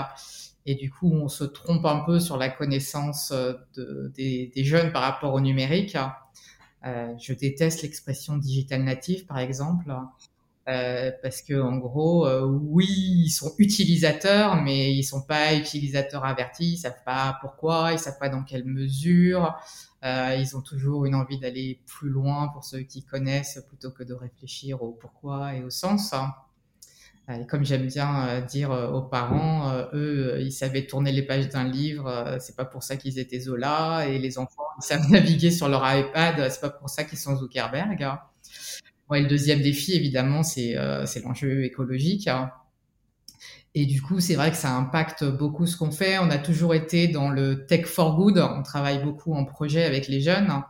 Et 0.67 0.75
du 0.75 0.91
coup, 0.91 1.13
on 1.13 1.29
se 1.29 1.45
trompe 1.45 1.87
un 1.87 2.01
peu 2.01 2.19
sur 2.19 2.37
la 2.37 2.49
connaissance 2.49 3.33
de, 3.77 4.13
des, 4.17 4.51
des, 4.55 4.65
jeunes 4.65 4.93
par 4.93 5.03
rapport 5.03 5.33
au 5.35 5.41
numérique. 5.41 5.97
Euh, 6.87 7.15
je 7.19 7.33
déteste 7.33 7.83
l'expression 7.83 8.37
digital 8.37 8.83
native, 8.85 9.27
par 9.27 9.39
exemple, 9.39 9.93
euh, 10.69 11.11
parce 11.23 11.43
que 11.43 11.61
en 11.61 11.77
gros, 11.79 12.27
euh, 12.27 12.45
oui, 12.45 12.87
ils 12.89 13.31
sont 13.31 13.53
utilisateurs, 13.59 14.63
mais 14.63 14.93
ils 14.95 15.03
sont 15.03 15.23
pas 15.23 15.55
utilisateurs 15.55 16.25
avertis. 16.25 16.75
Ils 16.75 16.79
savent 16.79 17.03
pas 17.05 17.39
pourquoi, 17.41 17.93
ils 17.93 17.99
savent 17.99 18.19
pas 18.19 18.29
dans 18.29 18.43
quelle 18.43 18.65
mesure. 18.65 19.57
Ils 20.05 20.57
ont 20.57 20.61
toujours 20.61 21.05
une 21.05 21.17
envie 21.17 21.39
d'aller 21.41 21.81
plus 21.87 22.11
loin 22.11 22.47
pour 22.49 22.63
ceux 22.63 22.83
qui 22.83 23.03
connaissent, 23.03 23.61
plutôt 23.67 23.91
que 23.91 24.05
de 24.05 24.15
réfléchir 24.15 24.81
au 24.85 24.93
pourquoi 24.93 25.55
et 25.55 25.65
au 25.65 25.71
sens. 25.71 26.15
Comme 27.49 27.65
j'aime 27.65 27.87
bien 27.87 28.29
euh, 28.29 28.41
dire 28.41 28.71
euh, 28.71 28.89
aux 28.89 29.03
parents, 29.03 29.73
euh, 29.73 29.85
eux, 29.95 30.39
ils 30.41 30.53
savaient 30.53 30.87
tourner 30.87 31.11
les 31.11 31.23
pages 31.23 31.49
d'un 31.49 31.65
livre, 31.65 32.37
c'est 32.39 32.55
pas 32.55 32.65
pour 32.65 32.85
ça 32.85 32.97
qu'ils 32.97 33.19
étaient 33.19 33.41
Zola, 33.41 34.07
et 34.07 34.19
les 34.19 34.39
enfants, 34.39 34.63
ils 34.81 34.85
savent 34.85 35.07
naviguer 35.11 35.51
sur 35.51 35.69
leur 35.69 35.83
iPad, 35.93 36.49
c'est 36.51 36.61
pas 36.61 36.71
pour 36.71 36.89
ça 36.89 37.03
qu'ils 37.03 37.19
sont 37.19 37.37
Zuckerberg. 37.37 38.07
Ouais, 39.11 39.23
le 39.23 39.27
deuxième 39.27 39.61
défi, 39.61 39.95
évidemment, 39.95 40.43
c'est 40.43 40.77
c'est 41.07 41.23
l'enjeu 41.25 41.65
écologique. 41.65 42.29
Et 43.75 43.87
du 43.87 44.01
coup, 44.01 44.21
c'est 44.21 44.37
vrai 44.37 44.51
que 44.51 44.57
ça 44.57 44.73
impacte 44.75 45.25
beaucoup 45.25 45.67
ce 45.67 45.77
qu'on 45.77 45.91
fait. 45.91 46.19
On 46.19 46.31
a 46.31 46.39
toujours 46.39 46.75
été 46.75 47.09
dans 47.09 47.29
le 47.29 47.67
tech 47.67 47.85
for 47.85 48.17
good. 48.17 48.39
On 48.39 48.63
travaille 48.63 49.03
beaucoup 49.05 49.35
en 49.35 49.45
projet 49.45 49.85
avec 49.85 50.09
les 50.09 50.21
jeunes. 50.21 50.63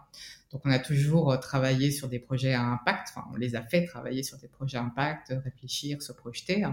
Donc, 0.57 0.63
on 0.65 0.71
a 0.71 0.79
toujours 0.79 1.33
euh, 1.33 1.37
travaillé 1.37 1.91
sur 1.91 2.09
des 2.09 2.19
projets 2.19 2.55
à 2.55 2.63
impact. 2.63 3.09
On 3.31 3.37
les 3.37 3.57
a 3.57 3.63
fait 3.63 3.85
travailler 3.85 4.23
sur 4.23 4.39
des 4.39 4.49
projets 4.49 4.79
à 4.79 4.81
impact, 4.81 5.35
réfléchir, 5.45 6.01
se 6.01 6.13
projeter. 6.13 6.65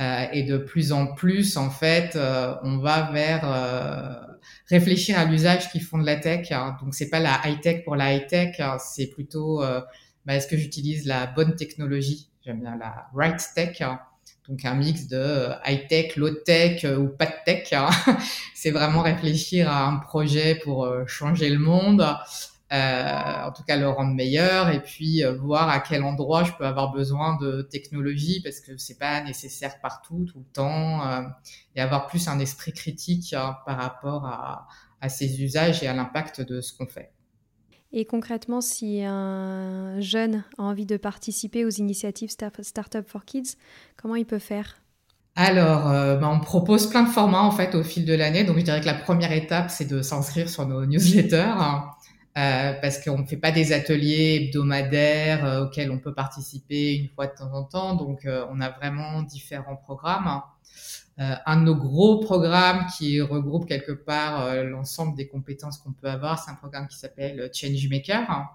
Euh, 0.00 0.26
et 0.32 0.42
de 0.42 0.58
plus 0.58 0.90
en 0.90 1.14
plus, 1.14 1.56
en 1.56 1.70
fait, 1.70 2.16
euh, 2.16 2.56
on 2.64 2.78
va 2.78 3.12
vers 3.12 3.42
euh, 3.44 4.14
réfléchir 4.66 5.16
à 5.16 5.26
l'usage 5.26 5.70
qu'ils 5.70 5.84
font 5.84 5.98
de 5.98 6.06
la 6.06 6.16
tech. 6.16 6.48
Donc, 6.82 6.92
c'est 6.92 7.08
pas 7.08 7.20
la 7.20 7.40
high 7.44 7.60
tech 7.60 7.84
pour 7.84 7.94
la 7.94 8.14
high 8.16 8.26
tech, 8.26 8.60
c'est 8.80 9.06
plutôt 9.06 9.62
euh, 9.62 9.80
bah, 10.26 10.34
est-ce 10.34 10.48
que 10.48 10.56
j'utilise 10.56 11.06
la 11.06 11.28
bonne 11.28 11.54
technologie? 11.54 12.28
J'aime 12.44 12.62
bien 12.62 12.76
la 12.76 13.06
right 13.14 13.40
tech. 13.54 13.80
Donc 14.48 14.64
un 14.64 14.74
mix 14.74 15.06
de 15.06 15.50
high 15.64 15.86
tech, 15.86 16.16
low 16.16 16.30
tech 16.30 16.84
ou 16.84 17.06
pas 17.06 17.26
de 17.26 17.32
tech. 17.44 17.72
c'est 18.56 18.72
vraiment 18.72 19.02
réfléchir 19.02 19.70
à 19.70 19.86
un 19.86 19.98
projet 19.98 20.56
pour 20.56 20.90
changer 21.06 21.48
le 21.48 21.60
monde. 21.60 22.04
Euh, 22.70 23.44
en 23.46 23.50
tout 23.50 23.62
cas 23.62 23.76
le 23.78 23.88
rendre 23.88 24.12
meilleur 24.12 24.68
et 24.68 24.82
puis 24.82 25.24
euh, 25.24 25.32
voir 25.32 25.70
à 25.70 25.80
quel 25.80 26.02
endroit 26.02 26.44
je 26.44 26.52
peux 26.52 26.66
avoir 26.66 26.92
besoin 26.92 27.38
de 27.40 27.62
technologie 27.62 28.42
parce 28.42 28.60
que 28.60 28.76
c'est 28.76 28.98
pas 28.98 29.22
nécessaire 29.22 29.80
partout 29.80 30.26
tout 30.30 30.40
le 30.40 30.52
temps 30.52 31.06
euh, 31.06 31.22
et 31.74 31.80
avoir 31.80 32.08
plus 32.08 32.28
un 32.28 32.38
esprit 32.38 32.74
critique 32.74 33.32
hein, 33.32 33.56
par 33.64 33.78
rapport 33.78 34.26
à, 34.26 34.68
à 35.00 35.08
ces 35.08 35.42
usages 35.42 35.82
et 35.82 35.86
à 35.86 35.94
l'impact 35.94 36.42
de 36.42 36.60
ce 36.60 36.76
qu'on 36.76 36.86
fait. 36.86 37.10
Et 37.90 38.04
concrètement, 38.04 38.60
si 38.60 39.02
un 39.02 39.98
jeune 40.00 40.44
a 40.58 40.64
envie 40.64 40.84
de 40.84 40.98
participer 40.98 41.64
aux 41.64 41.70
initiatives 41.70 42.28
Startup 42.28 43.08
for 43.08 43.24
Kids, 43.24 43.54
comment 43.96 44.14
il 44.14 44.26
peut 44.26 44.38
faire? 44.38 44.82
Alors, 45.36 45.84
bah, 45.84 46.28
on 46.30 46.40
propose 46.40 46.90
plein 46.90 47.04
de 47.04 47.08
formats 47.08 47.44
en 47.44 47.50
fait 47.50 47.74
au 47.74 47.82
fil 47.82 48.04
de 48.04 48.12
l'année. 48.12 48.44
Donc, 48.44 48.58
je 48.58 48.64
dirais 48.64 48.82
que 48.82 48.86
la 48.86 48.92
première 48.92 49.32
étape, 49.32 49.70
c'est 49.70 49.86
de 49.86 50.02
s'inscrire 50.02 50.50
sur 50.50 50.66
nos 50.66 50.84
newsletters. 50.84 51.54
Euh, 52.38 52.72
parce 52.80 53.02
qu'on 53.02 53.18
ne 53.18 53.26
fait 53.26 53.36
pas 53.36 53.50
des 53.50 53.72
ateliers 53.72 54.36
hebdomadaires 54.36 55.44
euh, 55.44 55.64
auxquels 55.64 55.90
on 55.90 55.98
peut 55.98 56.14
participer 56.14 56.94
une 56.94 57.08
fois 57.08 57.26
de 57.26 57.34
temps 57.34 57.52
en 57.52 57.64
temps. 57.64 57.96
Donc, 57.96 58.26
euh, 58.26 58.46
on 58.52 58.60
a 58.60 58.70
vraiment 58.70 59.22
différents 59.22 59.74
programmes. 59.74 60.40
un 61.18 61.56
de 61.56 61.64
nos 61.64 61.74
gros 61.74 62.20
programmes 62.20 62.86
qui 62.96 63.20
regroupe 63.20 63.66
quelque 63.66 63.90
part 63.90 64.54
l'ensemble 64.62 65.16
des 65.16 65.26
compétences 65.26 65.78
qu'on 65.78 65.92
peut 65.92 66.08
avoir, 66.08 66.38
c'est 66.38 66.52
un 66.52 66.54
programme 66.54 66.86
qui 66.86 66.96
s'appelle 66.96 67.50
Changemaker. 67.52 68.46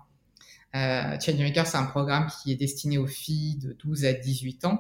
Changemaker, 0.74 1.68
c'est 1.68 1.78
un 1.78 1.86
programme 1.86 2.28
qui 2.28 2.54
est 2.54 2.56
destiné 2.56 2.98
aux 2.98 3.08
filles 3.08 3.58
de 3.58 3.74
12 3.74 4.06
à 4.06 4.14
18 4.14 4.64
ans. 4.64 4.80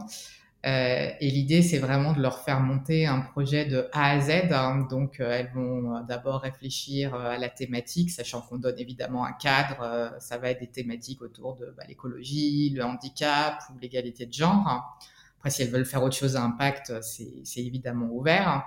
Euh, 0.65 1.10
et 1.20 1.29
l'idée, 1.29 1.62
c'est 1.62 1.79
vraiment 1.79 2.13
de 2.13 2.22
leur 2.22 2.39
faire 2.39 2.62
monter 2.62 3.05
un 3.05 3.20
projet 3.20 3.65
de 3.65 3.89
A 3.91 4.12
à 4.12 4.20
Z. 4.22 4.51
Hein. 4.51 4.88
Donc, 4.89 5.20
euh, 5.20 5.29
elles 5.29 5.51
vont 5.53 5.96
euh, 5.96 6.00
d'abord 6.08 6.41
réfléchir 6.41 7.13
à 7.15 7.38
la 7.38 7.50
thématique, 7.50 8.12
sachant 8.12 8.41
qu'on 8.41 8.58
donne 8.58 8.79
évidemment 8.79 9.25
un 9.25 9.34
cadre. 9.34 10.15
ça 10.20 10.38
va 10.38 10.51
être 10.51 10.62
des 10.62 10.72
thématiques 10.72 11.22
autour 11.22 11.55
de 11.55 11.74
bah, 11.77 11.84
l'écologie, 11.88 12.70
le 12.70 12.84
handicap 12.84 13.62
ou 13.74 13.79
l'égalité 13.79 14.25
de 14.25 14.34
genre. 14.34 14.98
Après, 15.44 15.50
si 15.50 15.62
elles 15.62 15.72
veulent 15.72 15.86
faire 15.86 16.02
autre 16.02 16.16
chose 16.16 16.38
à 16.38 16.42
impact, 16.42 16.94
c'est 17.02 17.60
évidemment 17.60 18.08
ouvert. 18.10 18.64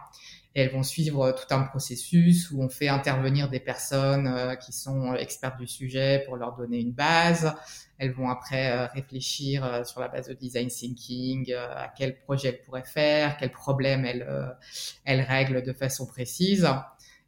Et 0.54 0.60
elles 0.60 0.72
vont 0.72 0.82
suivre 0.82 1.32
tout 1.32 1.54
un 1.54 1.62
processus 1.62 2.50
où 2.50 2.62
on 2.62 2.68
fait 2.68 2.88
intervenir 2.88 3.48
des 3.48 3.60
personnes 3.60 4.56
qui 4.60 4.72
sont 4.72 5.14
expertes 5.14 5.58
du 5.58 5.66
sujet 5.66 6.22
pour 6.26 6.36
leur 6.36 6.54
donner 6.54 6.78
une 6.80 6.92
base. 6.92 7.54
Elles 7.98 8.12
vont 8.12 8.28
après 8.28 8.70
euh, 8.70 8.86
réfléchir 8.86 9.64
euh, 9.64 9.84
sur 9.84 10.00
la 10.00 10.08
base 10.08 10.28
de 10.28 10.34
design 10.34 10.68
thinking 10.68 11.50
euh, 11.50 11.74
à 11.74 11.88
quel 11.88 12.18
projet 12.18 12.48
elles 12.48 12.62
pourraient 12.62 12.84
faire, 12.84 13.38
quels 13.38 13.52
problèmes 13.52 14.04
elles, 14.04 14.26
elles 15.04 15.22
règlent 15.22 15.62
de 15.62 15.72
façon 15.72 16.06
précise. 16.06 16.68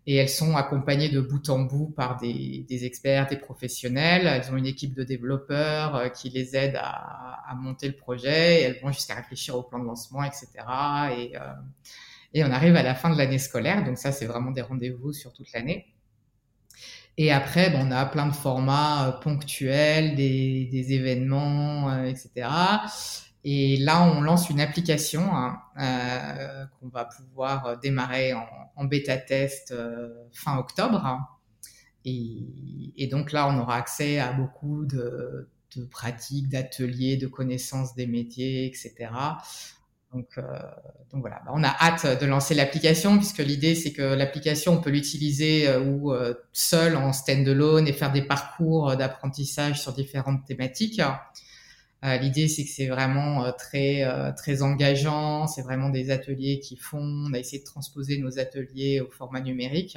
Et 0.07 0.17
elles 0.17 0.29
sont 0.29 0.57
accompagnées 0.57 1.11
de 1.11 1.21
bout 1.21 1.51
en 1.51 1.61
bout 1.61 1.93
par 1.95 2.17
des, 2.19 2.65
des 2.69 2.85
experts, 2.87 3.27
des 3.27 3.37
professionnels. 3.37 4.27
Elles 4.27 4.51
ont 4.53 4.57
une 4.57 4.67
équipe 4.67 4.95
de 4.95 5.05
développeurs 5.05 6.11
qui 6.13 6.31
les 6.31 6.57
aident 6.57 6.81
à, 6.81 7.43
à 7.47 7.55
monter 7.55 7.89
le 7.89 7.95
projet. 7.95 8.61
Et 8.61 8.63
elles 8.63 8.81
vont 8.81 8.91
jusqu'à 8.91 9.17
réfléchir 9.17 9.55
au 9.57 9.63
plan 9.63 9.79
de 9.79 9.85
lancement, 9.85 10.23
etc. 10.23 10.49
Et, 11.15 11.33
et 12.33 12.45
on 12.45 12.51
arrive 12.51 12.77
à 12.77 12.83
la 12.83 12.95
fin 12.95 13.11
de 13.11 13.19
l'année 13.19 13.39
scolaire. 13.39 13.85
Donc 13.85 13.99
ça, 13.99 14.13
c'est 14.13 14.27
vraiment 14.27 14.51
des 14.51 14.63
rendez-vous 14.63 15.13
sur 15.13 15.33
toute 15.35 15.53
l'année. 15.53 15.87
Et 17.19 17.33
après, 17.33 17.73
on 17.75 17.91
a 17.91 18.07
plein 18.07 18.27
de 18.27 18.33
formats 18.33 19.09
euh, 19.09 19.13
ponctuels, 19.13 20.15
des, 20.15 20.69
des 20.71 20.93
événements, 20.93 21.91
euh, 21.91 22.05
etc. 22.05 22.49
Et 23.45 23.77
là, 23.79 24.03
on 24.03 24.21
lance 24.21 24.51
une 24.51 24.61
application 24.61 25.35
hein, 25.35 25.61
euh, 25.81 26.65
qu'on 26.79 26.89
va 26.89 27.05
pouvoir 27.05 27.67
euh, 27.67 27.77
démarrer 27.77 28.35
en, 28.35 28.47
en 28.77 28.85
bêta-test 28.85 29.75
fin 30.33 30.59
octobre. 30.59 31.39
Et, 32.05 32.93
et, 32.97 33.07
donc 33.07 33.33
là, 33.33 33.49
on 33.49 33.59
aura 33.59 33.77
accès 33.77 34.19
à 34.19 34.33
beaucoup 34.33 34.85
de, 34.87 35.49
pratiques, 35.91 36.49
d'ateliers, 36.49 37.17
de 37.17 37.27
connaissances 37.27 37.95
des 37.95 38.07
métiers, 38.07 38.67
etc. 38.67 39.11
Donc, 40.13 40.27
euh, 40.39 40.43
voilà, 41.13 41.43
bah, 41.45 41.53
on 41.55 41.63
a 41.63 41.69
hâte 41.69 42.21
de 42.21 42.27
lancer 42.27 42.55
l'application 42.55 43.19
puisque 43.19 43.39
l'idée 43.39 43.75
c'est 43.75 43.93
que 43.93 44.03
l'application 44.03 44.75
on 44.75 44.81
peut 44.81 44.89
l'utiliser 44.89 45.69
euh, 45.69 45.83
ou 45.83 46.15
euh, 46.15 46.33
seul 46.55 46.97
en 46.97 47.13
stand-alone 47.13 47.87
et 47.87 47.93
faire 47.93 48.11
des 48.11 48.23
parcours 48.23 48.97
d'apprentissage 48.97 49.83
sur 49.83 49.93
différentes 49.93 50.47
thématiques. 50.47 51.03
Euh, 52.05 52.17
l'idée 52.17 52.47
c'est 52.47 52.65
que 52.65 52.71
c'est 52.71 52.87
vraiment 52.87 53.53
très 53.59 54.05
très 54.37 54.63
engageant, 54.63 55.49
c'est 55.49 55.63
vraiment 55.63 55.91
des 55.91 56.11
ateliers 56.11 56.61
qui 56.61 56.77
font. 56.77 57.27
On 57.29 57.33
a 57.35 57.39
essayé 57.39 57.59
de 57.59 57.67
transposer 57.67 58.19
nos 58.19 58.39
ateliers 58.39 59.01
au 59.01 59.11
format 59.11 59.41
numérique. 59.41 59.97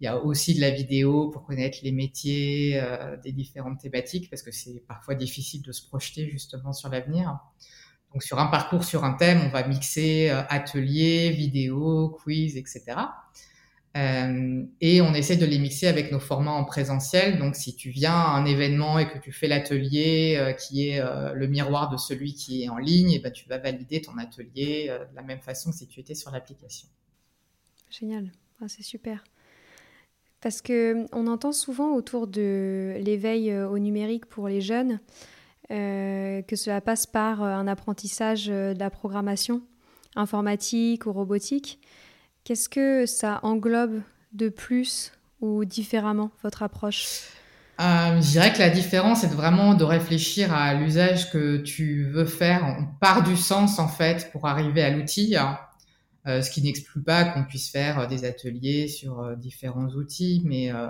Il 0.00 0.04
y 0.04 0.06
a 0.06 0.16
aussi 0.16 0.54
de 0.54 0.60
la 0.60 0.70
vidéo 0.70 1.28
pour 1.30 1.44
connaître 1.44 1.78
les 1.82 1.90
métiers 1.90 2.80
des 3.24 3.32
différentes 3.32 3.80
thématiques 3.80 4.30
parce 4.30 4.42
que 4.42 4.52
c'est 4.52 4.84
parfois 4.86 5.16
difficile 5.16 5.62
de 5.62 5.72
se 5.72 5.84
projeter 5.84 6.30
justement 6.30 6.72
sur 6.72 6.88
l'avenir. 6.88 7.40
Donc 8.12 8.22
sur 8.22 8.38
un 8.38 8.46
parcours, 8.46 8.84
sur 8.84 9.04
un 9.04 9.12
thème, 9.12 9.40
on 9.44 9.48
va 9.50 9.66
mixer 9.66 10.30
euh, 10.30 10.42
ateliers, 10.48 11.30
vidéos, 11.30 12.08
quiz, 12.22 12.56
etc. 12.56 12.84
Euh, 13.96 14.64
et 14.80 15.00
on 15.00 15.14
essaie 15.14 15.36
de 15.36 15.46
les 15.46 15.58
mixer 15.58 15.86
avec 15.86 16.12
nos 16.12 16.20
formats 16.20 16.52
en 16.52 16.64
présentiel. 16.64 17.38
Donc 17.38 17.56
si 17.56 17.74
tu 17.74 17.90
viens 17.90 18.14
à 18.14 18.36
un 18.36 18.44
événement 18.44 18.98
et 18.98 19.08
que 19.08 19.18
tu 19.18 19.32
fais 19.32 19.48
l'atelier 19.48 20.36
euh, 20.38 20.52
qui 20.52 20.88
est 20.88 21.00
euh, 21.00 21.32
le 21.32 21.46
miroir 21.46 21.90
de 21.90 21.96
celui 21.96 22.34
qui 22.34 22.62
est 22.62 22.68
en 22.68 22.76
ligne, 22.76 23.10
et 23.12 23.16
eh 23.16 23.18
ben, 23.18 23.32
tu 23.32 23.48
vas 23.48 23.58
valider 23.58 24.02
ton 24.02 24.16
atelier 24.18 24.88
de 24.88 25.16
la 25.16 25.22
même 25.22 25.40
façon 25.40 25.70
que 25.70 25.76
si 25.76 25.86
tu 25.86 26.00
étais 26.00 26.14
sur 26.14 26.30
l'application. 26.30 26.88
Génial, 27.90 28.30
ah, 28.62 28.68
c'est 28.68 28.82
super. 28.82 29.24
Parce 30.40 30.60
que 30.60 31.06
on 31.12 31.26
entend 31.26 31.52
souvent 31.52 31.94
autour 31.94 32.28
de 32.28 32.94
l'éveil 33.00 33.52
au 33.56 33.78
numérique 33.78 34.26
pour 34.26 34.48
les 34.48 34.60
jeunes 34.60 35.00
que 35.68 36.56
cela 36.56 36.80
passe 36.80 37.06
par 37.06 37.42
un 37.42 37.66
apprentissage 37.66 38.46
de 38.46 38.78
la 38.78 38.90
programmation 38.90 39.62
informatique 40.14 41.06
ou 41.06 41.12
robotique. 41.12 41.80
Qu'est-ce 42.48 42.70
que 42.70 43.04
ça 43.04 43.40
englobe 43.42 44.00
de 44.32 44.48
plus 44.48 45.12
ou 45.42 45.66
différemment 45.66 46.30
votre 46.42 46.62
approche? 46.62 47.24
Euh, 47.78 48.22
Je 48.22 48.30
dirais 48.30 48.54
que 48.54 48.58
la 48.58 48.70
différence 48.70 49.22
est 49.22 49.34
vraiment 49.34 49.74
de 49.74 49.84
réfléchir 49.84 50.54
à 50.54 50.72
l'usage 50.72 51.30
que 51.30 51.58
tu 51.58 52.08
veux 52.08 52.24
faire. 52.24 52.64
On 52.64 52.86
part 53.00 53.22
du 53.22 53.36
sens 53.36 53.78
en 53.78 53.86
fait 53.86 54.32
pour 54.32 54.46
arriver 54.46 54.82
à 54.82 54.88
l'outil, 54.88 55.36
euh, 55.36 56.40
ce 56.40 56.50
qui 56.50 56.62
n'exclut 56.62 57.02
pas 57.02 57.24
qu'on 57.26 57.44
puisse 57.44 57.68
faire 57.68 58.08
des 58.08 58.24
ateliers 58.24 58.88
sur 58.88 59.20
euh, 59.20 59.36
différents 59.36 59.88
outils, 59.88 60.40
mais 60.46 60.72
euh, 60.72 60.86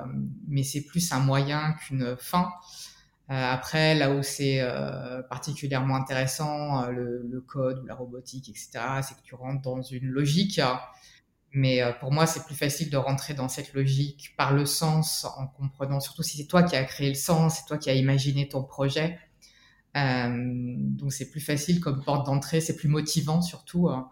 c'est 0.62 0.83
plus 0.83 1.11
un 1.11 1.19
moyen 1.19 1.73
qu'une 1.73 2.15
fin. 2.21 2.53
après, 3.29 3.97
là 3.97 4.12
où 4.12 4.23
c'est 4.23 4.65
particulièrement 5.29 5.97
intéressant, 5.97 6.87
le, 6.87 7.27
le, 7.29 7.41
code 7.41 7.81
ou 7.81 7.87
la 7.87 7.97
robotique, 7.97 8.49
etc., 8.49 8.71
c'est 9.03 9.17
que 9.17 9.23
tu 9.25 9.35
rentres 9.35 9.62
dans 9.62 9.83
une 9.83 10.07
logique 10.07 10.61
mais 11.52 11.83
euh, 11.83 11.93
pour 11.93 12.12
moi, 12.12 12.26
c'est 12.26 12.45
plus 12.45 12.55
facile 12.55 12.90
de 12.90 12.97
rentrer 12.97 13.35
dans 13.35 13.49
cette 13.49 13.73
logique 13.73 14.35
par 14.37 14.52
le 14.52 14.67
sens, 14.67 15.26
en 15.37 15.47
comprenant, 15.47 16.00
surtout 16.00 16.23
si 16.23 16.37
c'est 16.37 16.47
toi 16.47 16.62
qui 16.62 16.76
as 16.76 16.85
créé 16.85 17.09
le 17.09 17.14
sens, 17.14 17.59
c'est 17.59 17.67
toi 17.67 17.78
qui 17.78 17.90
as 17.90 17.95
imaginé 17.95 18.49
ton 18.49 18.62
projet. 18.62 19.19
Euh, 19.97 20.75
donc 20.78 21.12
c'est 21.12 21.31
plus 21.31 21.40
facile 21.40 21.81
comme 21.81 22.05
porte 22.05 22.26
d'entrée, 22.26 22.61
c'est 22.61 22.76
plus 22.76 22.88
motivant 22.88 23.40
surtout 23.40 23.88
hein, 23.88 24.11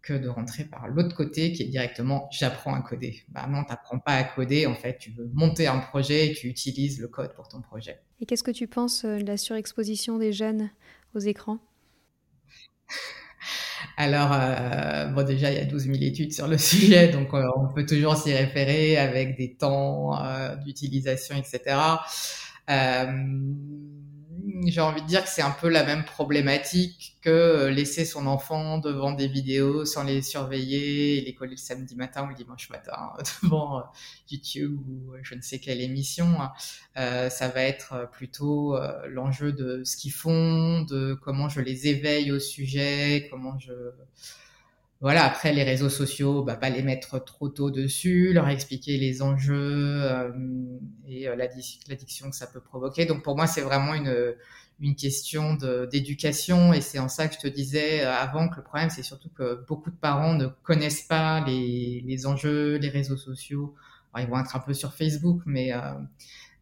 que 0.00 0.14
de 0.14 0.28
rentrer 0.28 0.64
par 0.64 0.88
l'autre 0.88 1.14
côté 1.14 1.52
qui 1.52 1.62
est 1.62 1.68
directement 1.68 2.28
j'apprends 2.32 2.74
à 2.74 2.80
coder. 2.80 3.22
Bah 3.28 3.46
non, 3.46 3.64
t'apprends 3.64 3.98
pas 3.98 4.14
à 4.14 4.24
coder, 4.24 4.66
en 4.66 4.74
fait, 4.74 4.96
tu 4.96 5.10
veux 5.10 5.30
monter 5.34 5.66
un 5.66 5.78
projet 5.78 6.28
et 6.28 6.34
tu 6.34 6.48
utilises 6.48 6.98
le 7.00 7.08
code 7.08 7.34
pour 7.34 7.48
ton 7.48 7.60
projet. 7.60 8.00
Et 8.20 8.26
qu'est-ce 8.26 8.42
que 8.42 8.50
tu 8.50 8.66
penses 8.66 9.04
euh, 9.04 9.18
de 9.18 9.26
la 9.26 9.36
surexposition 9.36 10.18
des 10.18 10.32
jeunes 10.32 10.70
aux 11.14 11.20
écrans? 11.20 11.58
Alors, 13.96 14.30
euh, 14.32 15.06
bon, 15.06 15.24
déjà, 15.24 15.50
il 15.52 15.56
y 15.56 15.60
a 15.60 15.64
12 15.64 15.84
000 15.84 15.96
études 16.02 16.32
sur 16.32 16.48
le 16.48 16.58
sujet, 16.58 17.08
donc 17.08 17.32
euh, 17.32 17.44
on 17.56 17.72
peut 17.72 17.86
toujours 17.86 18.16
s'y 18.16 18.32
référer 18.34 18.96
avec 18.96 19.36
des 19.36 19.54
temps 19.54 20.20
euh, 20.20 20.56
d'utilisation, 20.56 21.36
etc. 21.36 21.76
Euh, 24.64 24.70
j'ai 24.70 24.80
envie 24.80 25.02
de 25.02 25.06
dire 25.06 25.22
que 25.22 25.28
c'est 25.28 25.42
un 25.42 25.50
peu 25.50 25.68
la 25.68 25.84
même 25.84 26.04
problématique 26.04 27.16
que 27.22 27.30
euh, 27.30 27.70
laisser 27.70 28.04
son 28.04 28.26
enfant 28.26 28.78
devant 28.78 29.12
des 29.12 29.28
vidéos 29.28 29.84
sans 29.84 30.04
les 30.04 30.22
surveiller 30.22 31.18
et 31.18 31.20
les 31.22 31.34
coller 31.34 31.52
le 31.52 31.56
samedi 31.56 31.96
matin 31.96 32.24
ou 32.24 32.28
le 32.28 32.34
dimanche 32.34 32.68
matin 32.70 33.14
devant 33.42 33.78
euh, 33.78 33.82
YouTube 34.30 34.78
ou 34.88 35.14
je 35.22 35.34
ne 35.34 35.40
sais 35.40 35.58
quelle 35.58 35.80
émission. 35.80 36.40
Hein. 36.40 36.52
Euh, 36.96 37.30
ça 37.30 37.48
va 37.48 37.62
être 37.62 38.08
plutôt 38.12 38.76
l'enjeu 39.08 39.52
de 39.52 39.82
ce 39.84 39.96
qu'ils 39.96 40.12
font, 40.12 40.82
de 40.82 41.14
comment 41.14 41.48
je 41.48 41.60
les 41.60 41.88
éveille 41.88 42.30
au 42.32 42.38
sujet, 42.38 43.28
comment 43.30 43.58
je 43.58 43.72
voilà, 45.04 45.26
après 45.26 45.52
les 45.52 45.64
réseaux 45.64 45.90
sociaux, 45.90 46.42
bah, 46.44 46.56
pas 46.56 46.70
les 46.70 46.82
mettre 46.82 47.22
trop 47.22 47.50
tôt 47.50 47.70
dessus, 47.70 48.32
leur 48.32 48.48
expliquer 48.48 48.96
les 48.96 49.20
enjeux 49.20 50.02
euh, 50.02 50.32
et 51.06 51.28
euh, 51.28 51.36
l'addiction 51.36 52.30
que 52.30 52.34
ça 52.34 52.46
peut 52.46 52.62
provoquer. 52.62 53.04
Donc 53.04 53.22
pour 53.22 53.36
moi, 53.36 53.46
c'est 53.46 53.60
vraiment 53.60 53.92
une, 53.92 54.34
une 54.80 54.96
question 54.96 55.58
d'éducation 55.90 56.72
et 56.72 56.80
c'est 56.80 56.98
en 56.98 57.10
ça 57.10 57.28
que 57.28 57.34
je 57.34 57.40
te 57.40 57.48
disais 57.48 58.02
euh, 58.02 58.14
avant 58.14 58.48
que 58.48 58.56
le 58.56 58.62
problème, 58.62 58.88
c'est 58.88 59.02
surtout 59.02 59.28
que 59.28 59.62
beaucoup 59.68 59.90
de 59.90 59.96
parents 59.96 60.32
ne 60.32 60.46
connaissent 60.62 61.02
pas 61.02 61.44
les, 61.46 62.02
les 62.06 62.26
enjeux, 62.26 62.76
les 62.78 62.88
réseaux 62.88 63.18
sociaux. 63.18 63.74
Alors, 64.14 64.26
ils 64.26 64.30
vont 64.30 64.40
être 64.40 64.56
un 64.56 64.60
peu 64.60 64.72
sur 64.72 64.94
Facebook, 64.94 65.42
mais 65.44 65.72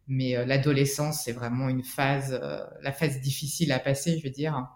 mais 0.09 0.45
l'adolescence, 0.45 1.21
c'est 1.23 1.31
vraiment 1.31 1.69
une 1.69 1.83
phase, 1.85 2.37
la 2.81 2.91
phase 2.91 3.21
difficile 3.21 3.71
à 3.71 3.79
passer, 3.79 4.17
je 4.17 4.23
veux 4.25 4.33
dire. 4.33 4.67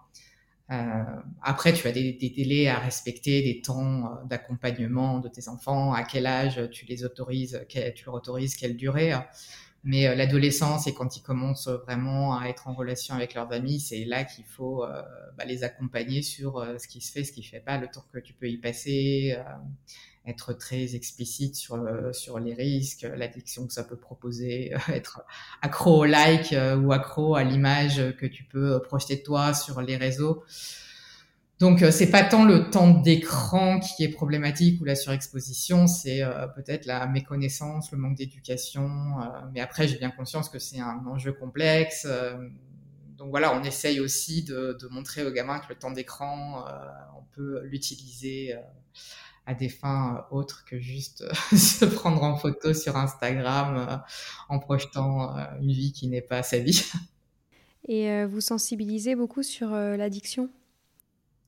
Euh, 0.70 1.02
après, 1.42 1.72
tu 1.72 1.88
as 1.88 1.92
des, 1.92 2.12
des, 2.12 2.30
délais 2.30 2.68
à 2.68 2.78
respecter, 2.78 3.42
des 3.42 3.62
temps 3.62 4.04
euh, 4.04 4.24
d'accompagnement 4.26 5.18
de 5.18 5.28
tes 5.28 5.48
enfants, 5.48 5.94
à 5.94 6.02
quel 6.02 6.26
âge 6.26 6.60
tu 6.70 6.84
les 6.84 7.04
autorises, 7.04 7.64
tu 7.68 8.04
leur 8.04 8.14
autorises, 8.14 8.54
quelle 8.54 8.76
durée. 8.76 9.14
Mais 9.84 10.08
euh, 10.08 10.14
l'adolescence 10.14 10.86
et 10.86 10.92
quand 10.92 11.16
ils 11.16 11.22
commencent 11.22 11.68
vraiment 11.68 12.38
à 12.38 12.48
être 12.48 12.68
en 12.68 12.74
relation 12.74 13.14
avec 13.14 13.32
leurs 13.32 13.50
amis, 13.52 13.80
c'est 13.80 14.04
là 14.04 14.24
qu'il 14.24 14.44
faut 14.44 14.84
bah, 15.36 15.44
les 15.46 15.64
accompagner 15.64 16.20
sur 16.20 16.62
ce 16.78 16.86
qui 16.86 17.00
se 17.00 17.12
fait, 17.12 17.24
ce 17.24 17.32
qui 17.32 17.42
se 17.42 17.50
fait 17.50 17.60
pas, 17.60 17.78
le 17.78 17.88
temps 17.88 18.04
que 18.12 18.18
tu 18.18 18.34
peux 18.34 18.48
y 18.48 18.58
passer, 18.58 19.38
être 20.28 20.52
très 20.52 20.94
explicite 20.94 21.56
sur, 21.56 21.76
euh, 21.76 22.12
sur 22.12 22.38
les 22.38 22.54
risques, 22.54 23.06
l'addiction 23.16 23.66
que 23.66 23.72
ça 23.72 23.84
peut 23.84 23.96
proposer, 23.96 24.72
être 24.92 25.22
accro 25.62 26.02
au 26.02 26.04
like 26.04 26.52
euh, 26.52 26.76
ou 26.76 26.92
accro 26.92 27.34
à 27.34 27.44
l'image 27.44 28.02
que 28.16 28.26
tu 28.26 28.44
peux 28.44 28.80
projeter 28.82 29.16
de 29.16 29.22
toi 29.22 29.54
sur 29.54 29.80
les 29.80 29.96
réseaux. 29.96 30.44
Donc 31.58 31.82
euh, 31.82 31.90
c'est 31.90 32.10
pas 32.10 32.22
tant 32.22 32.44
le 32.44 32.70
temps 32.70 32.90
d'écran 32.90 33.80
qui 33.80 34.04
est 34.04 34.08
problématique 34.08 34.80
ou 34.80 34.84
la 34.84 34.94
surexposition, 34.94 35.86
c'est 35.86 36.22
peut-être 36.54 36.86
la 36.86 37.06
méconnaissance, 37.06 37.90
le 37.90 37.98
manque 37.98 38.16
d'éducation. 38.16 39.16
mais 39.52 39.60
après 39.60 39.88
j'ai 39.88 39.98
bien 39.98 40.10
conscience 40.10 40.48
que 40.48 40.60
c'est 40.60 40.80
un 40.80 41.02
enjeu 41.06 41.32
complexe. 41.32 42.06
donc 43.16 43.30
voilà, 43.30 43.58
on 43.58 43.64
essaye 43.64 43.98
aussi 43.98 44.44
de, 44.44 44.78
montrer 44.92 45.24
aux 45.26 45.32
gamins 45.32 45.58
que 45.58 45.68
le 45.70 45.74
temps 45.74 45.90
d'écran, 45.90 46.64
on 47.18 47.24
peut 47.34 47.62
l'utiliser 47.64 48.54
à 49.48 49.54
des 49.54 49.70
fins 49.70 50.14
euh, 50.14 50.36
autres 50.36 50.64
que 50.66 50.78
juste 50.78 51.22
euh, 51.22 51.56
se 51.56 51.86
prendre 51.86 52.22
en 52.22 52.36
photo 52.36 52.74
sur 52.74 52.96
Instagram 52.96 53.76
euh, 53.76 53.96
en 54.50 54.58
projetant 54.58 55.34
une 55.60 55.72
vie 55.72 55.92
qui 55.92 56.06
n'est 56.06 56.20
pas 56.20 56.42
sa 56.42 56.58
vie. 56.58 56.84
Et 57.88 58.24
vous 58.26 58.42
sensibilisez 58.42 59.14
beaucoup 59.14 59.42
sur 59.42 59.70
l'addiction? 59.70 60.50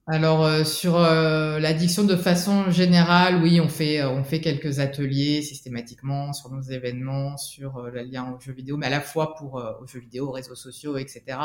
Alors 0.06 0.64
sur 0.64 0.98
l'addiction 0.98 2.04
de 2.04 2.16
façon 2.16 2.70
générale, 2.70 3.42
oui, 3.42 3.60
on 3.60 3.68
fait 3.68 4.02
on 4.04 4.24
fait 4.24 4.40
quelques 4.40 4.78
ateliers 4.78 5.42
systématiquement 5.42 6.32
sur 6.32 6.50
nos 6.50 6.62
événements, 6.62 7.36
sur 7.36 7.82
le 7.82 8.02
lien 8.02 8.32
aux 8.32 8.40
jeux 8.40 8.54
vidéo, 8.54 8.78
mais 8.78 8.86
à 8.86 8.90
la 8.90 9.02
fois 9.02 9.34
pour 9.34 9.62
aux 9.82 9.86
jeux 9.86 10.00
vidéo, 10.00 10.28
aux 10.28 10.32
réseaux 10.32 10.54
sociaux, 10.54 10.96
etc. 10.96 11.36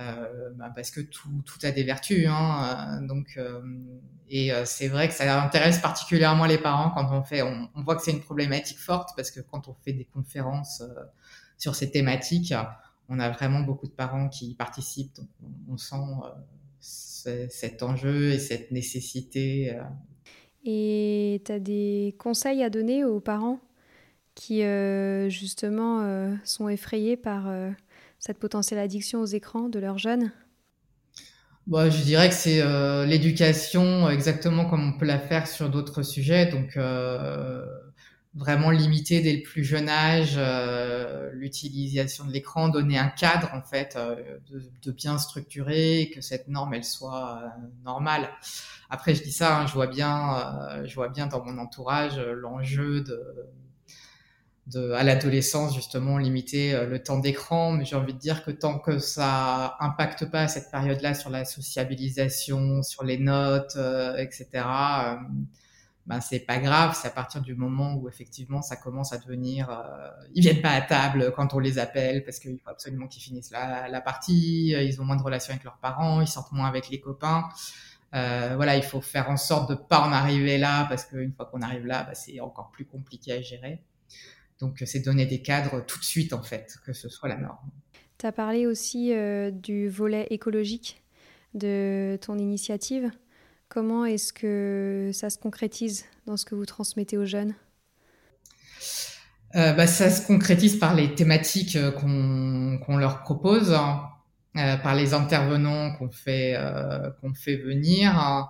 Euh, 0.00 0.50
bah 0.56 0.72
parce 0.74 0.90
que 0.90 1.00
tout, 1.00 1.30
a 1.62 1.70
des 1.70 1.84
vertus. 1.84 2.26
Hein, 2.28 3.00
euh, 3.00 3.06
donc, 3.06 3.34
euh, 3.36 3.60
et 4.28 4.50
c'est 4.64 4.88
vrai 4.88 5.08
que 5.08 5.14
ça 5.14 5.42
intéresse 5.42 5.78
particulièrement 5.78 6.46
les 6.46 6.58
parents 6.58 6.90
quand 6.90 7.16
on 7.16 7.22
fait. 7.22 7.42
On, 7.42 7.68
voit 7.76 7.94
que 7.94 8.02
c'est 8.02 8.10
une 8.10 8.22
problématique 8.22 8.78
forte 8.78 9.10
parce 9.16 9.30
que 9.30 9.40
quand 9.40 9.68
on 9.68 9.74
fait 9.84 9.92
des 9.92 10.06
conférences 10.06 10.82
sur 11.58 11.74
ces 11.74 11.90
thématiques, 11.90 12.54
on 13.08 13.20
a 13.20 13.30
vraiment 13.30 13.60
beaucoup 13.60 13.86
de 13.86 13.92
parents 13.92 14.28
qui 14.28 14.54
participent. 14.54 15.14
Donc 15.16 15.28
on, 15.68 15.76
sent 15.76 15.96
cet 16.80 17.82
enjeu 17.82 18.32
et 18.32 18.38
cette 18.38 18.72
nécessité. 18.72 19.78
Et 20.64 21.42
tu 21.44 21.52
as 21.52 21.60
des 21.60 22.16
conseils 22.18 22.64
à 22.64 22.70
donner 22.70 23.04
aux 23.04 23.20
parents 23.20 23.60
qui 24.34 24.62
justement 25.28 26.34
sont 26.44 26.68
effrayés 26.68 27.16
par 27.16 27.46
cette 28.24 28.38
potentielle 28.38 28.78
addiction 28.80 29.20
aux 29.20 29.26
écrans 29.26 29.68
de 29.68 29.78
leurs 29.78 29.98
jeunes? 29.98 30.32
Bon, 31.66 31.90
je 31.90 32.02
dirais 32.02 32.30
que 32.30 32.34
c'est 32.34 32.62
euh, 32.62 33.04
l'éducation 33.04 34.08
exactement 34.08 34.64
comme 34.64 34.94
on 34.94 34.98
peut 34.98 35.04
la 35.04 35.18
faire 35.18 35.46
sur 35.46 35.68
d'autres 35.68 36.02
sujets. 36.02 36.46
Donc, 36.46 36.78
euh, 36.78 37.66
vraiment 38.34 38.70
limiter 38.70 39.20
dès 39.20 39.34
le 39.34 39.42
plus 39.42 39.62
jeune 39.62 39.90
âge 39.90 40.36
euh, 40.38 41.32
l'utilisation 41.34 42.24
de 42.24 42.32
l'écran, 42.32 42.70
donner 42.70 42.96
un 42.96 43.08
cadre 43.08 43.50
en 43.52 43.60
fait 43.60 43.98
de, 44.84 44.90
bien 44.90 45.18
structurer, 45.18 46.10
que 46.14 46.22
cette 46.22 46.48
norme 46.48 46.72
elle 46.72 46.84
soit 46.84 47.42
normale. 47.84 48.30
Après, 48.88 49.14
je 49.14 49.22
dis 49.22 49.32
ça, 49.32 49.60
hein, 49.60 49.66
je 49.66 49.74
vois 49.74 49.86
bien, 49.86 50.82
je 50.86 50.94
vois 50.94 51.10
bien 51.10 51.26
dans 51.26 51.44
mon 51.44 51.58
entourage 51.58 52.18
l'enjeu 52.18 53.02
de 53.02 53.22
de, 54.66 54.92
à 54.92 55.02
l'adolescence 55.02 55.74
justement 55.74 56.18
limiter 56.18 56.74
euh, 56.74 56.86
le 56.86 57.02
temps 57.02 57.18
d'écran. 57.18 57.72
Mais 57.72 57.84
j'ai 57.84 57.96
envie 57.96 58.14
de 58.14 58.18
dire 58.18 58.44
que 58.44 58.50
tant 58.50 58.78
que 58.78 58.98
ça 58.98 59.76
impacte 59.80 60.30
pas 60.30 60.48
cette 60.48 60.70
période-là 60.70 61.14
sur 61.14 61.30
la 61.30 61.44
sociabilisation 61.44 62.82
sur 62.82 63.04
les 63.04 63.18
notes 63.18 63.74
euh, 63.76 64.16
etc 64.16 64.46
euh, 64.54 65.14
ben 66.06 66.20
c'est 66.20 66.40
pas 66.40 66.58
grave. 66.58 66.96
C'est 67.00 67.08
à 67.08 67.10
partir 67.10 67.40
du 67.40 67.54
moment 67.54 67.94
où 67.94 68.08
effectivement 68.08 68.60
ça 68.60 68.76
commence 68.76 69.12
à 69.14 69.18
devenir 69.18 69.70
euh, 69.70 70.10
ils 70.34 70.42
viennent 70.42 70.60
pas 70.60 70.72
à 70.72 70.82
table 70.82 71.32
quand 71.34 71.54
on 71.54 71.58
les 71.58 71.78
appelle 71.78 72.24
parce 72.24 72.38
qu'il 72.38 72.58
faut 72.58 72.68
absolument 72.70 73.06
qu'ils 73.06 73.22
finissent 73.22 73.50
la, 73.50 73.88
la, 73.88 74.00
partie 74.02 74.68
ils 74.70 75.00
ont 75.00 75.04
moins 75.04 75.16
de 75.16 75.22
relations 75.22 75.52
avec 75.52 75.64
leurs 75.64 75.78
parents 75.78 76.20
ils 76.20 76.28
sortent 76.28 76.52
moins 76.52 76.66
avec 76.68 76.90
les 76.90 77.00
copains. 77.00 77.48
Euh, 78.14 78.52
voilà 78.54 78.76
il 78.76 78.82
faut 78.82 79.00
faire 79.00 79.28
en 79.30 79.36
sorte 79.36 79.70
de 79.70 79.74
pas 79.74 80.00
en 80.00 80.12
arriver 80.12 80.56
là 80.58 80.86
parce 80.88 81.04
qu'une 81.04 81.32
fois 81.32 81.46
qu'on 81.46 81.62
arrive 81.62 81.86
là 81.86 82.04
ben, 82.04 82.14
c'est 82.14 82.38
encore 82.38 82.70
plus 82.70 82.84
compliqué 82.84 83.32
à 83.32 83.40
gérer 83.40 83.82
donc, 84.60 84.82
c'est 84.86 85.00
donner 85.00 85.26
des 85.26 85.42
cadres 85.42 85.84
tout 85.84 85.98
de 85.98 86.04
suite, 86.04 86.32
en 86.32 86.42
fait, 86.42 86.76
que 86.84 86.92
ce 86.92 87.08
soit 87.08 87.28
la 87.28 87.36
norme. 87.36 87.70
Tu 88.18 88.26
as 88.26 88.32
parlé 88.32 88.66
aussi 88.66 89.12
euh, 89.12 89.50
du 89.50 89.88
volet 89.88 90.26
écologique 90.30 91.02
de 91.54 92.18
ton 92.20 92.38
initiative. 92.38 93.10
Comment 93.68 94.04
est-ce 94.04 94.32
que 94.32 95.10
ça 95.12 95.30
se 95.30 95.38
concrétise 95.38 96.04
dans 96.26 96.36
ce 96.36 96.44
que 96.44 96.54
vous 96.54 96.66
transmettez 96.66 97.18
aux 97.18 97.24
jeunes? 97.24 97.54
Euh, 99.56 99.72
bah, 99.72 99.86
Ça 99.86 100.10
se 100.10 100.26
concrétise 100.26 100.78
par 100.78 100.94
les 100.94 101.14
thématiques 101.14 101.76
euh, 101.76 101.90
qu'on 101.90 102.96
leur 102.96 103.22
propose, 103.22 103.72
hein, 103.72 104.08
euh, 104.56 104.76
par 104.76 104.94
les 104.94 105.14
intervenants 105.14 105.96
qu'on 105.96 106.10
fait, 106.10 106.54
euh, 106.56 107.10
qu'on 107.20 107.34
fait 107.34 107.56
venir. 107.56 108.16
Hein. 108.16 108.48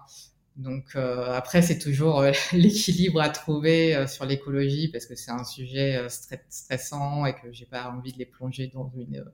Donc 0.56 0.94
après, 0.96 1.62
c'est 1.62 1.78
toujours 1.78 2.22
l'équilibre 2.52 3.20
à 3.20 3.28
trouver 3.28 4.06
sur 4.06 4.24
l'écologie 4.24 4.88
parce 4.88 5.06
que 5.06 5.14
c'est 5.16 5.32
un 5.32 5.44
sujet 5.44 6.06
stressant 6.08 7.26
et 7.26 7.34
que 7.34 7.52
j'ai 7.52 7.66
pas 7.66 7.90
envie 7.90 8.12
de 8.12 8.18
les 8.18 8.26
plonger 8.26 8.70
dans 8.72 8.92
une 8.96 9.24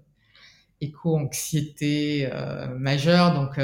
éco-anxiété 0.80 2.30
majeure. 2.78 3.34
Donc 3.34 3.58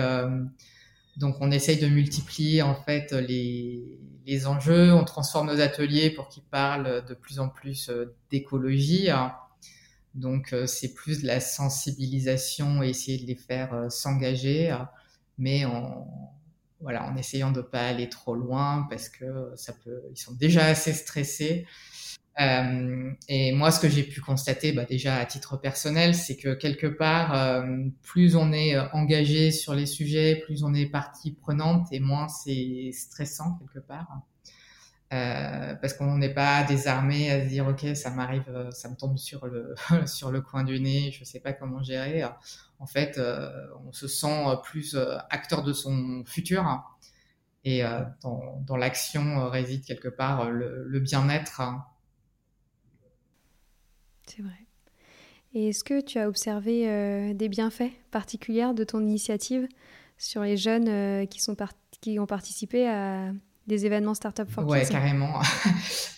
donc 1.17 1.37
on 1.41 1.51
essaye 1.51 1.79
de 1.79 1.87
multiplier 1.87 2.61
en 2.61 2.75
fait 2.75 3.13
les, 3.13 3.99
les 4.27 4.47
enjeux, 4.47 4.93
on 4.93 5.05
transforme 5.05 5.47
nos 5.47 5.61
ateliers 5.61 6.11
pour 6.11 6.29
qu'ils 6.29 6.43
parlent 6.43 7.05
de 7.07 7.15
plus 7.15 7.39
en 7.39 7.49
plus 7.49 7.89
euh, 7.89 8.15
d'écologie. 8.31 9.09
Donc 10.15 10.53
euh, 10.53 10.67
c'est 10.67 10.95
plus 10.95 11.23
de 11.23 11.27
la 11.27 11.41
sensibilisation 11.41 12.83
et 12.83 12.91
essayer 12.91 13.19
de 13.19 13.27
les 13.27 13.37
faire 13.37 13.73
euh, 13.73 13.89
s'engager, 13.89 14.77
mais 15.39 15.65
en 15.65 16.07
voilà 16.81 17.05
en 17.05 17.17
essayant 17.17 17.51
de 17.51 17.61
pas 17.61 17.87
aller 17.87 18.09
trop 18.09 18.35
loin 18.35 18.87
parce 18.91 19.09
que 19.09 19.53
ça 19.57 19.73
peut, 19.85 20.03
ils 20.13 20.19
sont 20.19 20.35
déjà 20.35 20.67
assez 20.67 20.93
stressés 20.93 21.67
euh, 22.39 23.11
et 23.29 23.53
moi, 23.53 23.71
ce 23.71 23.81
que 23.81 23.89
j'ai 23.89 24.03
pu 24.03 24.21
constater, 24.21 24.73
bah, 24.73 24.85
déjà 24.85 25.17
à 25.17 25.25
titre 25.25 25.57
personnel, 25.57 26.15
c'est 26.15 26.37
que 26.37 26.55
quelque 26.55 26.87
part, 26.87 27.35
euh, 27.35 27.63
plus 28.03 28.37
on 28.37 28.53
est 28.53 28.77
euh, 28.77 28.85
engagé 28.93 29.51
sur 29.51 29.75
les 29.75 29.87
sujets, 29.87 30.43
plus 30.45 30.63
on 30.63 30.75
est 30.75 30.87
partie 30.87 31.33
prenante, 31.33 31.87
et 31.93 32.01
moins 32.01 32.29
c'est 32.29 32.91
stressant 32.93 33.59
quelque 33.59 33.85
part. 33.87 34.21
Euh, 35.13 35.75
parce 35.77 35.95
qu'on 35.95 36.19
n'est 36.19 36.35
pas 36.35 36.65
désarmé 36.65 37.31
à 37.31 37.45
se 37.45 37.49
dire 37.49 37.69
ok 37.69 37.95
ça 37.95 38.11
m'arrive 38.11 38.71
ça 38.73 38.89
me 38.89 38.97
tombe 38.97 39.17
sur 39.19 39.47
le 39.47 39.77
sur 40.07 40.33
le 40.33 40.41
coin 40.41 40.65
du 40.65 40.81
nez 40.81 41.13
je 41.13 41.23
sais 41.23 41.39
pas 41.39 41.53
comment 41.53 41.83
gérer. 41.83 42.25
En 42.79 42.87
fait 42.87 43.21
on 43.87 43.93
se 43.93 44.09
sent 44.09 44.45
plus 44.65 44.97
acteur 45.31 45.63
de 45.63 45.73
son 45.73 46.25
futur. 46.25 46.83
Et 47.65 47.83
dans, 48.23 48.77
l'action 48.77 49.49
réside 49.51 49.85
quelque 49.85 50.09
part 50.09 50.51
le, 50.51 51.01
bien-être. 51.01 51.63
C'est 54.27 54.43
vrai. 54.43 54.67
Et 55.57 55.71
est-ce 55.71 55.85
que 55.85 56.03
tu 56.03 56.19
as 56.19 56.29
observé 56.29 56.87
euh, 56.87 57.33
des 57.33 57.49
bienfaits 57.49 57.91
particuliers 58.11 58.75
de 58.75 58.85
ton 58.85 59.01
initiative 59.01 59.67
sur 60.19 60.43
les 60.43 60.59
jeunes 60.59 60.87
euh, 60.87 61.25
qui, 61.25 61.41
sont 61.41 61.57
qui 62.03 62.19
ont 62.19 62.27
participé 62.27 62.87
à 62.87 63.33
des 63.67 63.87
événements 63.87 64.15
Startup 64.15 64.49
for 64.49 64.67
Ouais, 64.67 64.87
carrément. 64.87 65.41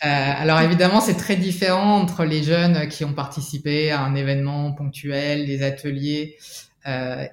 Euh, 0.05 0.07
alors 0.07 0.61
évidemment, 0.61 1.01
c'est 1.01 1.17
très 1.17 1.35
différent 1.35 1.97
entre 2.01 2.25
les 2.25 2.45
jeunes 2.45 2.89
qui 2.89 3.05
ont 3.05 3.15
participé 3.15 3.91
à 3.91 4.01
un 4.03 4.15
événement 4.15 4.71
ponctuel, 4.71 5.45
des 5.45 5.65
ateliers, 5.65 6.37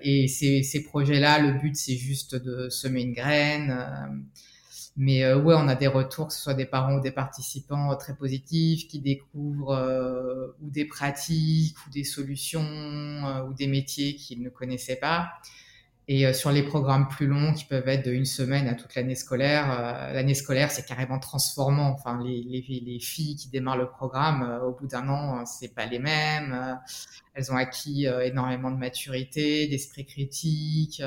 et 0.01 0.27
ces, 0.27 0.63
ces 0.63 0.81
projets-là. 0.81 1.37
Le 1.37 1.51
but, 1.59 1.75
c'est 1.75 1.95
juste 1.95 2.33
de 2.33 2.67
semer 2.69 3.03
une 3.03 3.13
graine 3.13 4.25
mais 4.97 5.23
euh, 5.23 5.37
ouais, 5.37 5.55
on 5.57 5.67
a 5.67 5.75
des 5.75 5.87
retours, 5.87 6.27
que 6.27 6.33
ce 6.33 6.41
soit 6.41 6.53
des 6.53 6.65
parents 6.65 6.95
ou 6.95 7.01
des 7.01 7.11
participants 7.11 7.91
euh, 7.91 7.95
très 7.95 8.15
positifs, 8.15 8.87
qui 8.87 8.99
découvrent 8.99 9.75
euh, 9.75 10.47
ou 10.61 10.69
des 10.69 10.85
pratiques 10.85 11.75
ou 11.85 11.89
des 11.89 12.05
solutions 12.05 12.63
ou 13.47 13.53
des 13.53 13.67
métiers 13.67 14.15
qu'ils 14.15 14.41
ne 14.41 14.49
connaissaient 14.49 14.95
pas. 14.95 15.31
Et 16.07 16.31
sur 16.33 16.51
les 16.51 16.61
programmes 16.61 17.07
plus 17.07 17.25
longs, 17.25 17.53
qui 17.53 17.65
peuvent 17.65 17.87
être 17.87 18.05
de 18.05 18.11
une 18.11 18.25
semaine 18.25 18.67
à 18.67 18.75
toute 18.75 18.93
l'année 18.93 19.15
scolaire, 19.15 19.67
l'année 20.13 20.35
scolaire, 20.35 20.69
c'est 20.69 20.85
carrément 20.85 21.17
transformant. 21.17 21.89
Enfin, 21.89 22.21
les, 22.23 22.43
les, 22.43 22.61
les, 22.85 22.99
filles 22.99 23.35
qui 23.35 23.49
démarrent 23.49 23.79
le 23.79 23.89
programme, 23.89 24.61
au 24.63 24.71
bout 24.71 24.85
d'un 24.85 25.09
an, 25.09 25.47
c'est 25.47 25.73
pas 25.73 25.87
les 25.87 25.97
mêmes. 25.97 26.79
elles 27.33 27.51
ont 27.51 27.55
acquis 27.55 28.05
énormément 28.05 28.69
de 28.69 28.77
maturité, 28.77 29.67
d'esprit 29.67 30.05
critique 30.05 31.01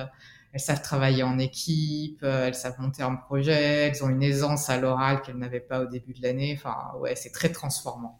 elles 0.52 0.60
savent 0.60 0.82
travailler 0.82 1.22
en 1.22 1.38
équipe, 1.38 2.20
euh, 2.22 2.46
elles 2.46 2.54
savent 2.54 2.80
monter 2.80 3.02
un 3.02 3.14
projet, 3.14 3.88
elles 3.88 4.02
ont 4.02 4.08
une 4.08 4.22
aisance 4.22 4.70
à 4.70 4.78
l'oral 4.78 5.20
qu'elles 5.22 5.36
n'avaient 5.36 5.60
pas 5.60 5.80
au 5.82 5.86
début 5.86 6.14
de 6.14 6.22
l'année. 6.22 6.54
Enfin, 6.56 6.96
ouais, 6.98 7.14
c'est 7.16 7.30
très 7.30 7.50
transformant. 7.50 8.18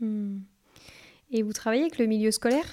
Hmm. 0.00 0.40
Et 1.30 1.42
vous 1.42 1.52
travaillez 1.52 1.82
avec 1.82 1.98
le 1.98 2.06
milieu 2.06 2.30
scolaire? 2.30 2.64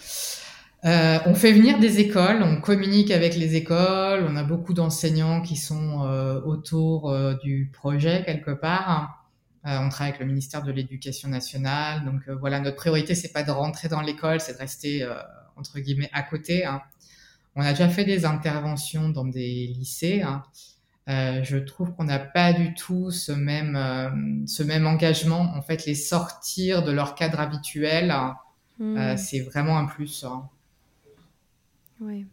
Euh, 0.86 1.20
on 1.26 1.36
fait 1.36 1.52
venir 1.52 1.80
des 1.80 2.00
écoles, 2.00 2.42
on 2.42 2.62
communique 2.62 3.12
avec 3.12 3.36
les 3.36 3.56
écoles, 3.56 4.26
on 4.30 4.36
a 4.36 4.44
beaucoup 4.44 4.74
d'enseignants 4.74 5.42
qui 5.42 5.56
sont 5.56 6.04
euh, 6.06 6.42
autour 6.42 7.14
du 7.44 7.70
projet 7.74 8.24
quelque 8.26 8.52
part. 8.52 9.26
on 9.64 9.90
travaille 9.90 10.10
avec 10.10 10.20
le 10.20 10.26
ministère 10.26 10.64
de 10.64 10.72
l'Éducation 10.72 11.30
nationale, 11.30 12.06
donc 12.06 12.30
voilà, 12.40 12.60
notre 12.60 12.78
priorité 12.78 13.16
c'est 13.16 13.34
pas 13.34 13.44
de 13.44 13.52
rentrer 13.52 13.90
dans 13.90 14.02
l'école, 14.02 14.40
c'est 14.40 14.54
de 14.54 14.60
rester 14.60 15.08
entre 15.56 15.80
guillemets 15.80 16.10
à 16.14 16.24
côté. 16.24 16.66
Hein. 16.66 16.82
On 17.56 17.62
a 17.62 17.72
déjà 17.72 17.90
fait 17.90 18.06
des 18.06 18.26
interventions 18.26 19.10
dans 19.10 19.26
des 19.26 19.68
lycées. 19.68 20.22
Hein. 20.22 20.44
Euh, 21.10 21.44
je 21.44 21.58
trouve 21.58 21.94
qu'on 21.96 22.04
n'a 22.04 22.20
pas 22.20 22.54
du 22.54 22.74
tout 22.76 23.10
ce 23.10 23.32
même, 23.32 23.76
euh, 23.76 24.10
ce 24.46 24.62
même 24.62 24.86
engagement. 24.86 25.42
En 25.56 25.62
fait, 25.62 25.86
les 25.86 25.96
sortir 25.96 26.84
de 26.84 26.92
leur 26.92 27.16
cadre 27.16 27.40
habituel, 27.40 28.12
hein, 28.12 28.36
euh, 28.80 29.18
c'est 29.18 29.40
vraiment 29.40 29.78
un 29.78 29.86
plus. 29.86 30.24
Hein. 30.24 30.48
Oui. 32.02 32.26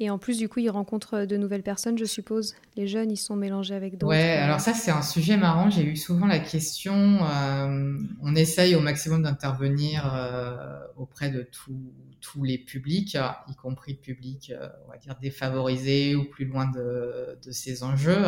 Et 0.00 0.10
en 0.10 0.18
plus, 0.18 0.38
du 0.38 0.48
coup, 0.48 0.58
ils 0.58 0.70
rencontrent 0.70 1.24
de 1.24 1.36
nouvelles 1.36 1.62
personnes, 1.62 1.96
je 1.96 2.04
suppose. 2.04 2.56
Les 2.76 2.88
jeunes, 2.88 3.12
ils 3.12 3.16
sont 3.16 3.36
mélangés 3.36 3.76
avec 3.76 3.96
d'autres. 3.96 4.10
Ouais, 4.12 4.32
alors 4.32 4.58
ça, 4.58 4.74
c'est 4.74 4.90
un 4.90 5.02
sujet 5.02 5.36
marrant. 5.36 5.70
J'ai 5.70 5.84
eu 5.84 5.96
souvent 5.96 6.26
la 6.26 6.40
question. 6.40 7.20
on 8.20 8.34
essaye 8.34 8.74
au 8.74 8.80
maximum 8.80 9.22
d'intervenir 9.22 10.04
auprès 10.96 11.30
de 11.30 11.48
tous 12.24 12.42
les 12.42 12.58
publics, 12.58 13.16
y 13.48 13.54
compris 13.54 13.94
publics, 13.94 14.50
euh, 14.54 14.68
on 14.86 14.90
va 14.90 14.96
dire, 14.96 15.16
défavorisés 15.20 16.14
ou 16.14 16.24
plus 16.24 16.46
loin 16.46 16.66
de, 16.70 17.38
ces 17.50 17.82
enjeux. 17.82 18.24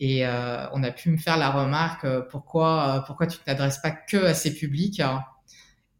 Et 0.00 0.26
euh, 0.26 0.68
on 0.72 0.82
a 0.82 0.90
pu 0.90 1.10
me 1.10 1.16
faire 1.16 1.36
la 1.36 1.50
remarque, 1.50 2.04
euh, 2.04 2.20
pourquoi, 2.22 3.04
pourquoi 3.06 3.26
tu 3.26 3.38
ne 3.38 3.44
t'adresses 3.44 3.78
pas 3.78 3.90
que 3.90 4.24
à 4.24 4.34
ces 4.34 4.54
publics 4.54 5.02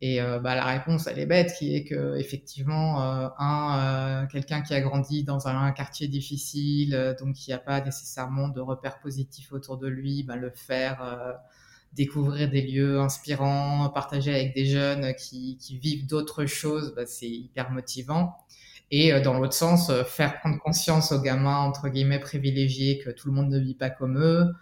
et 0.06 0.20
bah, 0.20 0.54
la 0.54 0.64
réponse, 0.64 1.06
elle 1.06 1.18
est 1.18 1.26
bête, 1.26 1.54
qui 1.58 1.74
est 1.74 1.84
que 1.84 2.16
effectivement, 2.16 3.00
un 3.38 4.26
quelqu'un 4.26 4.60
qui 4.60 4.74
a 4.74 4.80
grandi 4.80 5.24
dans 5.24 5.48
un, 5.48 5.72
quartier 5.72 6.08
difficile, 6.08 7.16
donc 7.18 7.34
qui 7.34 7.50
n'a 7.50 7.58
pas 7.58 7.80
nécessairement 7.80 8.48
de 8.48 8.60
repères 8.60 9.00
positifs 9.00 9.52
autour 9.52 9.78
de 9.78 9.88
lui, 9.88 10.22
bah, 10.22 10.36
le 10.36 10.50
faire 10.50 11.38
découvrir 11.94 12.50
des 12.50 12.62
lieux 12.62 13.00
inspirants, 13.00 13.88
partager 13.90 14.34
avec 14.34 14.54
des 14.54 14.66
jeunes 14.66 15.14
qui, 15.14 15.58
vivent 15.80 16.06
d'autres 16.06 16.46
choses, 16.46 16.92
bah, 16.94 17.06
c'est 17.06 17.28
hyper 17.28 17.70
motivant. 17.70 18.36
Et 18.90 19.12
euh, 19.12 19.20
dans 19.20 19.38
l'autre 19.38 19.54
sens, 19.54 19.90
euh, 19.90 20.04
faire 20.04 20.38
prendre 20.40 20.58
conscience 20.58 21.12
aux 21.12 21.20
gamins, 21.20 21.58
entre 21.58 21.88
guillemets, 21.88 22.18
privilégiés 22.20 22.98
que 22.98 23.10
tout 23.10 23.28
le 23.28 23.34
monde 23.34 23.48
ne 23.48 23.58
vit 23.58 23.74
pas 23.74 23.90
comme 23.90 24.18
eux, 24.18 24.52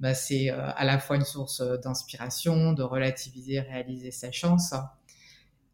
bah, 0.00 0.14
c'est 0.14 0.50
euh, 0.50 0.70
à 0.76 0.84
la 0.84 0.98
fois 0.98 1.16
une 1.16 1.24
source 1.24 1.62
d'inspiration, 1.82 2.72
de 2.72 2.82
relativiser, 2.82 3.60
réaliser 3.60 4.10
sa 4.10 4.32
chance 4.32 4.74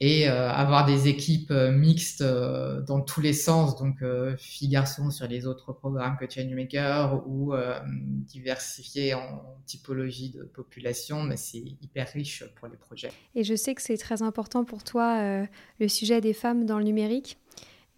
et 0.01 0.29
euh, 0.29 0.51
avoir 0.51 0.87
des 0.87 1.09
équipes 1.09 1.53
euh, 1.53 1.71
mixtes 1.71 2.21
euh, 2.21 2.83
dans 2.83 3.01
tous 3.01 3.21
les 3.21 3.33
sens, 3.33 3.77
donc 3.77 4.05
filles 4.37 4.69
garçons 4.69 5.11
sur 5.11 5.27
les 5.27 5.47
autres 5.47 5.73
programmes 5.73 6.17
que 6.19 6.29
Changemaker 6.29 7.27
ou 7.27 7.53
diversifier 7.87 9.15
en 9.15 9.43
typologie 9.67 10.31
de 10.31 10.43
population, 10.43 11.23
mais 11.23 11.37
c'est 11.37 11.63
hyper 11.81 12.09
riche 12.09 12.45
pour 12.57 12.69
les 12.69 12.77
projets. 12.77 13.13
Et 13.35 13.45
je 13.45 13.55
sais 13.55 13.75
que 13.75 13.83
c'est 13.83 13.97
très 13.97 14.23
important 14.23 14.65
pour 14.65 14.85
toi 14.85 15.47
le 15.81 15.89
sujet 15.89 16.21
des 16.21 16.35
femmes 16.35 16.67
dans 16.67 16.79
le 16.79 16.85
numérique, 16.85 17.39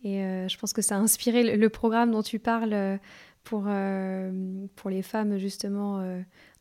et 0.04 0.18
je 0.48 0.58
pense 0.58 0.72
que 0.72 0.82
ça 0.82 0.96
a 0.96 0.98
inspiré 0.98 1.56
le, 1.56 1.68
programme 1.68 2.10
dont 2.12 2.22
tu 2.22 2.38
parles 2.38 3.00
pour, 3.46 3.68
pour 4.74 4.90
les 4.90 5.02
femmes 5.02 5.38
justement 5.38 6.04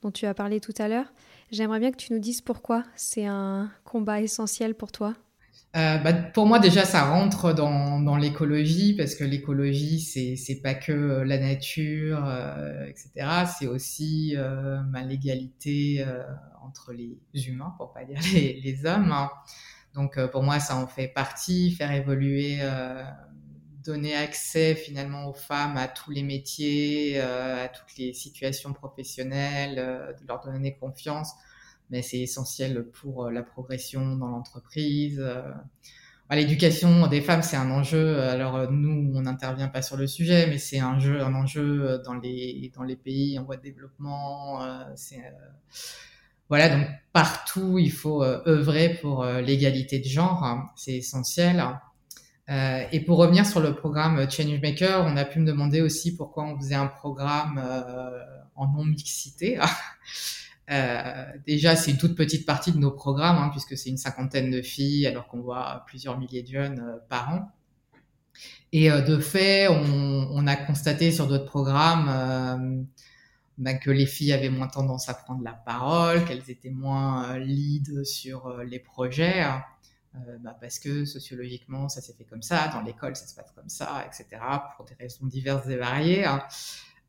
dont 0.02 0.12
tu 0.12 0.26
as 0.26 0.34
parlé 0.34 0.60
tout 0.60 0.74
à 0.78 0.88
l'heure. 0.88 1.12
J'aimerais 1.52 1.80
bien 1.80 1.92
que 1.92 1.98
tu 1.98 2.14
nous 2.14 2.20
dises 2.20 2.42
pourquoi 2.42 2.84
c'est 2.96 3.26
un 3.26 3.70
combat 3.84 4.22
essentiel 4.22 4.76
pour 4.76 4.92
toi. 4.92 5.16
Euh, 5.76 5.98
bah, 5.98 6.14
pour 6.14 6.46
moi 6.46 6.60
déjà 6.60 6.86
ça 6.86 7.04
rentre 7.04 7.52
dans, 7.52 8.00
dans 8.00 8.16
l'écologie 8.16 8.96
parce 8.96 9.14
que 9.14 9.26
l'écologie 9.26 10.00
c'est 10.00 10.62
pas 10.62 10.74
que 10.74 10.94
euh, 10.94 11.26
la 11.26 11.38
nature 11.38 12.24
euh, 12.26 12.86
etc 12.86 13.44
c'est 13.60 13.68
aussi 13.68 14.36
euh, 14.38 14.78
l'égalité 15.06 16.06
euh, 16.08 16.24
entre 16.62 16.94
les 16.94 17.20
humains 17.50 17.74
pour 17.78 17.92
pas 17.92 18.06
dire 18.06 18.20
les, 18.34 18.62
les 18.64 18.86
hommes 18.86 19.12
hein. 19.12 19.30
donc 19.94 20.18
pour 20.32 20.44
moi 20.44 20.62
ça 20.62 20.78
en 20.78 20.88
fait 20.88 21.10
partie 21.10 21.72
faire 21.72 21.92
évoluer 21.92 22.60
donner 23.86 24.16
accès 24.16 24.76
finalement 24.76 25.30
aux 25.30 25.34
femmes 25.34 25.78
à 25.78 25.88
tous 25.88 26.12
les 26.12 26.24
métiers 26.24 27.20
à 27.20 27.70
toutes 27.70 27.98
les 27.98 28.14
situations 28.14 28.74
professionnelles 28.74 29.76
de 30.20 30.28
leur 30.28 30.42
donner 30.42 30.76
confiance 30.76 31.34
mais 31.90 32.02
c'est 32.02 32.20
essentiel 32.20 32.86
pour 32.86 33.26
euh, 33.26 33.32
la 33.32 33.44
progression 33.44 34.16
dans 34.16 34.28
l'entreprise. 34.28 35.20
Euh. 35.20 35.42
L'éducation 36.32 37.06
des 37.06 37.22
femmes, 37.22 37.44
c'est 37.44 37.56
un 37.56 37.70
enjeu. 37.70 38.20
Alors 38.20 38.72
nous, 38.72 39.12
on 39.16 39.22
n'intervient 39.22 39.68
pas 39.68 39.84
sur 39.84 39.96
le 39.96 40.08
sujet, 40.08 40.48
mais 40.48 40.58
c'est 40.58 40.80
un 40.80 40.98
un 40.98 41.36
enjeu 41.36 42.02
dans 42.04 42.16
les 42.16 42.72
dans 42.76 42.82
les 42.82 42.96
pays 42.96 43.38
en 43.38 43.44
voie 43.44 43.58
de 43.58 43.62
développement. 43.62 44.64
Euh, 44.64 44.84
c'est 44.96 45.22
voilà, 46.50 46.70
donc 46.70 46.88
partout, 47.14 47.78
il 47.78 47.92
faut 47.92 48.24
œuvrer 48.24 48.98
pour 49.02 49.24
l'égalité 49.24 50.00
de 50.00 50.06
genre. 50.06 50.44
Hein. 50.44 50.66
c'est 50.76 50.96
essentiel. 50.96 51.64
Euh, 52.50 52.84
et 52.92 53.00
pour 53.00 53.18
revenir 53.18 53.46
sur 53.46 53.60
le 53.60 53.74
programme 53.74 54.30
Changemaker, 54.30 55.04
on 55.06 55.18
a 55.18 55.26
pu 55.26 55.40
me 55.40 55.46
demander 55.46 55.82
aussi 55.82 56.16
pourquoi 56.16 56.46
on 56.46 56.58
faisait 56.58 56.76
un 56.76 56.88
programme 56.88 57.60
euh, 57.64 58.20
en 58.56 58.68
non-mixité. 58.68 59.60
euh, 60.72 61.26
déjà, 61.46 61.76
c'est 61.76 61.92
une 61.92 61.98
toute 61.98 62.16
petite 62.16 62.46
partie 62.46 62.72
de 62.72 62.78
nos 62.78 62.92
programmes, 62.92 63.38
hein, 63.38 63.50
puisque 63.50 63.78
c'est 63.78 63.90
une 63.90 63.98
cinquantaine 63.98 64.52
de 64.52 64.62
filles, 64.62 65.08
alors 65.08 65.28
qu'on 65.28 65.42
voit 65.42 65.84
plusieurs 65.88 66.18
milliers 66.18 66.44
de 66.44 66.48
jeunes 66.48 66.80
euh, 66.80 66.98
par 67.10 67.34
an. 67.34 67.52
Et 68.72 68.92
euh, 68.92 69.02
de 69.02 69.20
fait, 69.20 69.68
on, 69.68 70.28
on, 70.32 70.48
a 70.48 70.56
constaté 70.56 71.12
sur 71.12 71.28
d'autres 71.28 71.46
programmes 71.46 72.86
bah, 73.58 73.74
que 73.76 73.90
les 73.90 74.06
filles 74.06 74.34
avaient 74.34 74.50
moins 74.50 74.68
tendance 74.68 75.08
à 75.08 75.14
prendre 75.14 75.44
la 75.44 75.54
parole, 75.54 76.26
qu'elles 76.26 76.50
étaient 76.50 76.70
moins 76.70 77.38
lead 77.38 78.04
sur 78.04 78.62
les 78.64 78.80
projets. 78.80 79.46
Euh, 80.28 80.38
bah 80.40 80.56
parce 80.60 80.80
que 80.80 81.06
sociologiquement 81.06 81.90
ça 81.90 82.02
s'est 82.02 82.14
fait 82.14 82.24
comme 82.24 82.42
ça, 82.42 82.70
dans 82.70 82.82
l'école 82.82 83.16
ça 83.16 83.28
se 83.28 83.36
passe 83.36 83.52
comme 83.56 83.70
ça, 83.70 84.06
etc. 84.06 84.42
pour 84.76 84.86
des 84.86 84.96
raisons 84.96 85.26
diverses 85.26 85.68
et 85.68 85.78
variées. 85.78 86.26
Hein. 86.26 86.44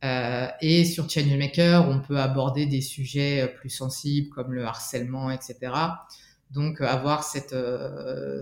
Euh, 0.04 0.48
et 0.60 0.84
sur 0.84 1.08
Changemaker, 1.08 1.88
on 1.88 2.00
peut 2.00 2.18
aborder 2.18 2.66
des 2.66 2.82
sujets 2.82 3.42
euh, 3.42 3.46
plus 3.46 3.70
sensibles 3.70 4.28
comme 4.30 4.52
le 4.52 4.64
harcèlement, 4.64 5.30
etc. 5.30 5.72
Donc 6.50 6.80
avoir 6.80 7.24
cette 7.24 7.56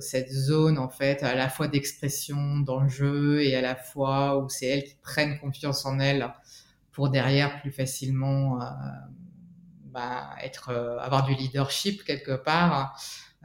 cette 0.01 0.31
zone 0.31 0.79
en 0.79 0.91
fait 0.91 1.23
à 1.23 1.35
la 1.35 1.49
fois 1.49 1.69
d'expression 1.69 2.59
dans 2.59 2.81
le 2.81 2.89
jeu 2.89 3.43
et 3.43 3.57
à 3.57 3.63
la 3.63 3.75
fois 3.75 4.39
où 4.39 4.51
c'est 4.51 4.67
elles 4.67 4.85
qui 4.85 4.97
prennent 5.03 5.39
confiance 5.39 5.87
en 5.87 5.99
elles 5.99 6.31
pour 6.93 7.09
derrière 7.09 7.63
plus 7.63 7.73
facilement 7.73 8.59
bah, 9.87 10.37
être 10.43 10.69
avoir 11.01 11.25
du 11.25 11.35
leadership 11.35 12.05
quelque 12.05 12.37
part 12.37 12.95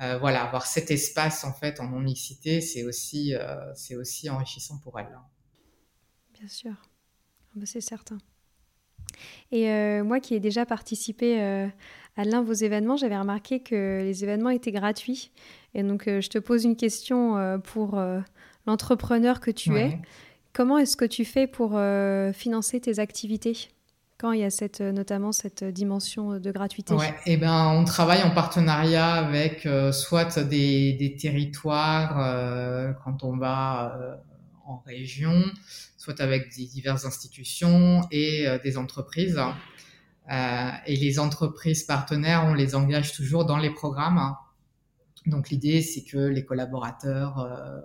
euh, 0.01 0.17
voilà, 0.17 0.43
avoir 0.43 0.65
cet 0.65 0.91
espace 0.91 1.43
en 1.43 1.51
fait 1.51 1.79
en 1.79 1.88
non 1.89 1.99
mixité, 1.99 2.62
c'est 2.62 2.83
aussi, 2.83 3.35
euh, 3.35 3.73
c'est 3.75 3.95
aussi 3.95 4.29
enrichissant 4.29 4.77
pour 4.79 4.97
elle. 4.99 5.09
Bien 6.33 6.47
sûr, 6.47 6.71
ah 6.71 7.53
bah, 7.55 7.65
c'est 7.65 7.81
certain. 7.81 8.17
Et 9.51 9.69
euh, 9.69 10.03
moi 10.03 10.21
qui 10.21 10.35
ai 10.35 10.39
déjà 10.39 10.65
participé 10.65 11.41
à 11.41 12.23
l'un 12.23 12.41
de 12.41 12.47
vos 12.47 12.53
événements, 12.53 12.95
j'avais 12.95 13.17
remarqué 13.17 13.62
que 13.62 14.01
les 14.01 14.23
événements 14.23 14.51
étaient 14.51 14.71
gratuits. 14.71 15.31
Et 15.73 15.83
donc 15.83 16.03
je 16.05 16.29
te 16.29 16.38
pose 16.38 16.63
une 16.63 16.75
question 16.75 17.59
pour 17.63 17.99
l'entrepreneur 18.67 19.39
que 19.39 19.51
tu 19.51 19.71
ouais. 19.71 19.89
es. 19.89 19.99
Comment 20.53 20.77
est-ce 20.77 20.95
que 20.95 21.05
tu 21.05 21.25
fais 21.25 21.47
pour 21.47 21.71
financer 22.33 22.79
tes 22.79 22.99
activités? 22.99 23.69
Quand 24.19 24.34
il 24.34 24.41
y 24.41 24.43
a 24.43 24.49
cette, 24.49 24.82
notamment 24.82 25.32
cette 25.32 25.63
dimension 25.63 26.39
de 26.39 26.51
gratuité 26.51 26.93
Ouais, 26.93 27.15
eh 27.25 27.38
ben 27.38 27.69
on 27.69 27.86
travaille 27.86 28.21
en 28.21 28.32
partenariat 28.32 29.13
avec 29.13 29.65
euh, 29.65 29.91
soit 29.91 30.39
des, 30.39 31.17
territoires 31.19 32.19
euh, 32.19 32.91
quand 33.03 33.23
on 33.23 33.38
va 33.38 33.95
euh, 33.97 34.15
en 34.69 34.77
région, 34.86 35.43
soit 35.97 36.21
avec 36.21 36.49
diverses 36.49 37.05
institutions 37.05 38.01
et 38.12 38.47
euh, 38.47 38.60
des 38.60 38.77
entreprises. 38.77 39.41
Euh, 40.32 40.71
et 40.86 40.95
les 40.95 41.17
entreprises 41.17 41.84
partenaires, 41.84 42.45
on 42.45 42.53
les 42.53 42.75
engage 42.75 43.13
toujours 43.13 43.45
dans 43.45 43.58
les 43.58 43.71
programmes. 43.71 44.36
Donc 45.25 45.49
l'idée, 45.49 45.82
c'est 45.82 46.03
que 46.03 46.17
les 46.17 46.45
collaborateurs 46.45 47.39
euh, 47.39 47.79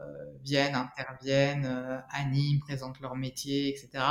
viennent, 0.45 0.75
interviennent, 0.75 2.03
animent, 2.11 2.61
présentent 2.61 3.01
leur 3.01 3.17
métier, 3.17 3.71
etc. 3.71 4.05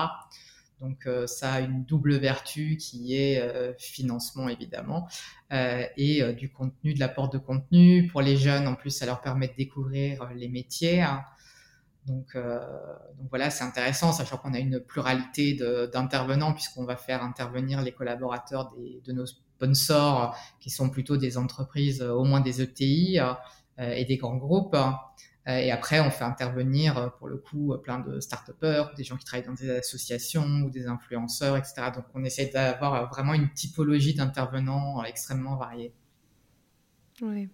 Donc 0.83 1.07
euh, 1.07 1.25
ça 1.27 1.53
a 1.53 1.59
une 1.61 1.85
double 1.85 2.17
vertu 2.17 2.75
qui 2.75 3.15
est 3.15 3.39
euh, 3.39 3.73
financement 3.79 4.49
évidemment 4.49 5.07
euh, 5.53 5.85
et 5.95 6.33
du 6.33 6.51
contenu, 6.51 6.93
de 6.93 6.99
l'apport 6.99 7.29
de 7.29 7.37
contenu. 7.37 8.07
Pour 8.07 8.21
les 8.21 8.35
jeunes, 8.35 8.67
en 8.67 8.75
plus, 8.75 8.89
ça 8.89 9.05
leur 9.05 9.21
permet 9.21 9.47
de 9.47 9.55
découvrir 9.55 10.29
les 10.35 10.49
métiers. 10.49 11.01
Hein. 11.01 11.23
Donc, 12.05 12.35
donc, 12.35 13.29
voilà, 13.29 13.49
c'est 13.49 13.63
intéressant, 13.63 14.11
sachant 14.11 14.35
qu'on 14.35 14.53
a 14.53 14.59
une 14.59 14.81
pluralité 14.81 15.53
d'intervenants 15.93 16.51
puisqu'on 16.51 16.83
va 16.83 16.97
faire 16.97 17.23
intervenir 17.23 17.81
les 17.81 17.93
collaborateurs 17.93 18.73
de 19.05 19.13
nos 19.13 19.25
sponsors 19.25 20.35
qui 20.59 20.69
sont 20.69 20.89
plutôt 20.89 21.15
des 21.15 21.37
entreprises, 21.37 22.01
au 22.01 22.25
moins 22.25 22.41
des 22.41 22.61
ETI 22.61 23.19
et 23.77 24.03
des 24.03 24.17
grands 24.17 24.35
groupes. 24.35 24.75
Euh, 25.47 25.57
et 25.57 25.71
après, 25.71 25.99
on 25.99 26.09
fait 26.09 26.23
intervenir, 26.23 26.97
euh, 26.97 27.09
pour 27.09 27.27
le 27.27 27.37
coup, 27.37 27.75
plein 27.83 27.99
de 27.99 28.19
start-upers, 28.19 28.93
des 28.95 29.03
gens 29.03 29.17
qui 29.17 29.25
travaillent 29.25 29.45
dans 29.45 29.53
des 29.53 29.69
associations 29.69 30.63
ou 30.65 30.69
des 30.69 30.87
influenceurs, 30.87 31.57
etc. 31.57 31.91
Donc, 31.93 32.05
on 32.13 32.23
essaie 32.23 32.47
d'avoir 32.47 32.93
euh, 32.93 33.05
vraiment 33.05 33.33
une 33.33 33.51
typologie 33.51 34.13
d'intervenants 34.13 35.03
extrêmement 35.03 35.57
variée. 35.57 35.93
Oui. 37.21 37.49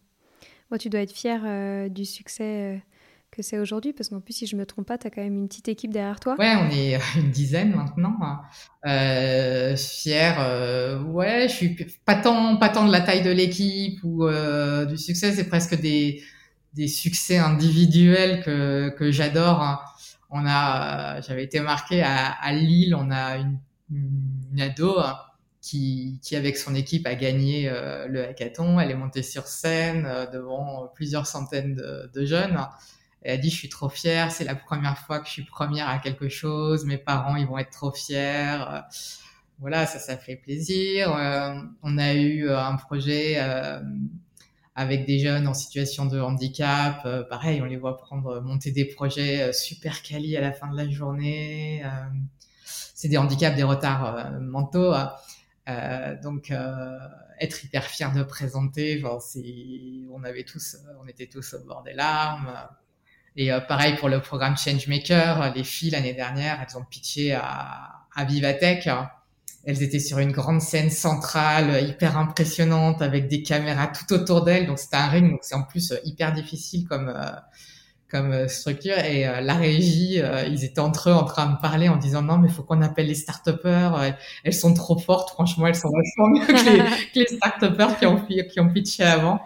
Moi, 0.70 0.78
tu 0.78 0.90
dois 0.90 1.02
être 1.02 1.14
fier 1.14 1.42
euh, 1.44 1.90
du 1.90 2.06
succès 2.06 2.84
que 3.32 3.42
c'est 3.42 3.60
aujourd'hui, 3.60 3.94
parce 3.94 4.10
qu'en 4.10 4.20
plus, 4.20 4.34
si 4.34 4.48
je 4.48 4.56
me 4.56 4.66
trompe 4.66 4.88
pas, 4.88 4.98
tu 4.98 5.08
as 5.08 5.10
quand 5.10 5.22
même 5.22 5.36
une 5.36 5.48
petite 5.48 5.68
équipe 5.68 5.92
derrière 5.92 6.20
toi. 6.20 6.36
Ouais, 6.40 6.56
on 6.56 6.70
est 6.70 7.00
une 7.16 7.32
dizaine 7.32 7.76
maintenant. 7.76 8.18
Hein. 8.22 8.42
Euh, 8.88 9.76
fier, 9.76 10.36
euh, 10.40 11.02
ouais, 11.04 11.48
je 11.48 11.54
suis 11.54 11.76
pas 12.06 12.16
tant, 12.16 12.58
pas 12.58 12.70
tant 12.70 12.86
de 12.86 12.92
la 12.92 13.02
taille 13.02 13.22
de 13.22 13.32
l'équipe 13.32 14.00
ou 14.04 14.26
euh, 14.26 14.86
du 14.86 14.98
succès, 14.98 15.32
c'est 15.32 15.48
presque 15.48 15.80
des 15.80 16.24
des 16.74 16.88
succès 16.88 17.38
individuels 17.38 18.44
que, 18.44 18.90
que 18.90 19.12
j'adore. 19.12 19.84
On 20.30 20.46
a, 20.46 21.22
j'avais 21.22 21.44
été 21.44 21.60
marqué 21.60 22.04
à, 22.04 22.32
à, 22.32 22.54
Lille, 22.54 22.96
on 22.96 23.10
a 23.10 23.38
une, 23.38 23.60
une 23.92 24.62
ado 24.62 24.96
qui, 25.62 26.20
qui, 26.22 26.36
avec 26.36 26.58
son 26.58 26.76
équipe, 26.76 27.06
a 27.08 27.16
gagné 27.16 27.70
euh, 27.70 28.08
le 28.08 28.28
hackathon. 28.28 28.80
Elle 28.80 28.92
est 28.92 28.96
montée 28.96 29.24
sur 29.24 29.48
scène 29.48 30.06
euh, 30.06 30.26
devant 30.28 30.88
plusieurs 30.94 31.28
centaines 31.28 31.76
de, 31.76 32.26
jeunes. 32.26 32.60
Elle 33.22 33.34
a 33.34 33.38
dit, 33.38 33.50
je 33.50 33.56
suis 33.56 33.70
trop 33.70 33.90
fière, 33.90 34.32
c'est 34.32 34.46
la 34.46 34.56
première 34.56 34.98
fois 34.98 35.20
que 35.20 35.26
je 35.26 35.32
suis 35.32 35.44
première 35.44 35.90
à 35.90 36.00
quelque 36.00 36.30
chose, 36.30 36.86
mes 36.86 36.98
parents, 36.98 37.36
ils 37.36 37.46
vont 37.46 37.58
être 37.58 37.72
trop 37.72 37.92
fiers. 37.92 38.64
Voilà, 39.60 39.86
ça, 39.86 40.00
ça 40.00 40.16
fait 40.16 40.38
plaisir. 40.38 41.14
Euh, 41.14 41.56
on 41.84 41.98
a 41.98 42.14
eu 42.14 42.50
un 42.50 42.78
projet 42.78 43.38
avec 44.80 45.06
des 45.06 45.20
jeunes 45.20 45.46
en 45.46 45.54
situation 45.54 46.06
de 46.06 46.22
handicap. 46.22 47.02
Euh, 47.04 47.22
pareil, 47.24 47.62
on 47.62 47.66
les 47.66 47.76
voit 47.76 47.98
prendre, 47.98 48.40
monter 48.40 48.72
des 48.72 48.86
projets 48.86 49.42
euh, 49.42 49.52
super 49.52 50.02
quali 50.02 50.38
à 50.38 50.42
la 50.42 50.54
fin 50.54 50.72
de 50.72 50.78
la 50.78 50.90
journée. 50.90 51.84
Euh, 51.84 51.90
c'est 52.64 53.10
des 53.10 53.18
handicaps, 53.18 53.58
des 53.58 53.64
retards 53.64 54.32
mentaux. 54.40 54.94
Hein. 54.94 55.14
Donc, 56.24 56.52
être 57.40 57.64
hyper 57.64 57.84
fier 57.86 58.12
de 58.12 58.24
présenter, 58.24 59.04
on 59.06 60.24
avait 60.24 60.44
tous, 60.44 60.76
on 61.02 61.08
était 61.08 61.28
tous 61.28 61.54
au 61.54 61.64
bord 61.66 61.84
des 61.84 61.94
larmes. 61.94 62.52
Et 63.38 63.52
pareil 63.68 63.96
pour 63.96 64.10
le 64.10 64.20
programme 64.20 64.58
Changemaker, 64.58 65.54
les 65.56 65.64
filles 65.64 65.92
l'année 65.92 66.14
dernière, 66.14 66.60
elles 66.62 66.78
ont 66.78 66.84
pitché 66.84 67.34
à, 67.34 68.02
à 68.14 68.26
Vivatech. 68.26 68.90
Elles 69.70 69.84
étaient 69.84 70.00
sur 70.00 70.20
une 70.20 70.32
grande 70.32 70.62
scène 70.62 70.90
centrale, 70.90 71.88
hyper 71.88 72.18
impressionnante, 72.18 73.02
avec 73.02 73.28
des 73.28 73.44
caméras 73.44 73.88
tout 73.88 74.14
autour 74.14 74.44
d'elles. 74.44 74.68
Donc 74.68 74.80
c'était 74.80 74.98
un 74.98 75.08
ring, 75.08 75.32
donc 75.32 75.40
c'est 75.44 75.56
en 75.56 75.64
plus 75.64 75.92
euh, 75.92 75.98
hyper 76.04 76.34
difficile 76.34 76.88
comme 76.88 77.10
euh, 77.10 77.30
comme 78.10 78.32
euh, 78.32 78.48
structure. 78.48 78.98
Et 78.98 79.28
euh, 79.28 79.42
la 79.42 79.54
régie, 79.56 80.22
euh, 80.22 80.46
ils 80.48 80.64
étaient 80.64 80.80
entre 80.80 81.10
eux 81.10 81.14
en 81.14 81.24
train 81.24 81.52
de 81.52 81.58
parler 81.62 81.90
en 81.90 81.98
disant 81.98 82.22
non, 82.22 82.38
mais 82.38 82.50
faut 82.50 82.64
qu'on 82.64 82.82
appelle 82.82 83.08
les 83.08 83.16
start-upers. 83.16 84.16
Elles 84.44 84.54
sont 84.54 84.74
trop 84.74 84.98
fortes, 84.98 85.30
franchement, 85.32 85.68
elles 85.68 85.76
sont 85.76 85.90
vachement 85.90 86.30
mieux 86.30 86.46
que 86.46 86.70
les, 86.70 86.80
que 87.14 87.20
les 87.20 87.38
start-upers 87.38 87.98
qui 88.00 88.06
ont 88.06 88.26
qui 88.26 88.60
ont 88.60 88.70
pitché 88.70 89.04
avant. 89.04 89.40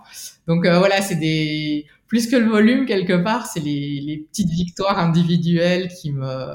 Donc 0.47 0.65
voilà, 0.65 1.01
c'est 1.01 1.15
des 1.15 1.85
plus 2.07 2.27
que 2.27 2.35
le 2.35 2.47
volume 2.47 2.85
quelque 2.85 3.21
part, 3.23 3.47
c'est 3.47 3.59
les, 3.59 3.99
les 4.01 4.17
petites 4.17 4.49
victoires 4.49 4.99
individuelles 4.99 5.87
qui 5.89 6.11
me 6.11 6.53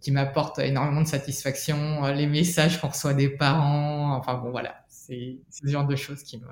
qui 0.00 0.12
m'apporte 0.12 0.58
énormément 0.58 1.02
de 1.02 1.06
satisfaction, 1.06 2.04
euh, 2.04 2.12
les 2.12 2.26
messages 2.26 2.80
qu'on 2.80 2.88
reçoit 2.88 3.14
des 3.14 3.28
parents, 3.28 4.14
enfin 4.14 4.34
bon 4.34 4.50
voilà, 4.50 4.84
c'est 4.88 5.38
ce 5.50 5.66
genre 5.66 5.86
de 5.86 5.96
choses 5.96 6.22
qui 6.22 6.38
me 6.38 6.46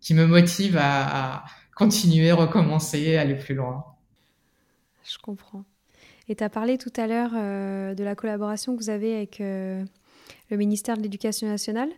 qui 0.00 0.12
me 0.12 0.26
motive 0.26 0.76
à, 0.78 1.44
continuer, 1.74 2.30
recommencer, 2.30 3.16
aller 3.16 3.34
plus 3.34 3.54
loin. 3.54 3.84
Je 5.02 5.16
comprends. 5.18 5.64
Et 6.28 6.36
tu 6.36 6.44
as 6.44 6.50
parlé 6.50 6.76
tout 6.76 6.92
à 6.96 7.06
l'heure 7.06 7.32
euh, 7.34 7.94
de 7.94 8.04
la 8.04 8.14
collaboration 8.14 8.76
que 8.76 8.82
vous 8.82 8.90
avez 8.90 9.16
avec 9.16 9.40
euh, 9.40 9.82
le 10.50 10.56
ministère 10.58 10.98
de 10.98 11.02
l'Éducation 11.02 11.48
nationale. 11.48 11.88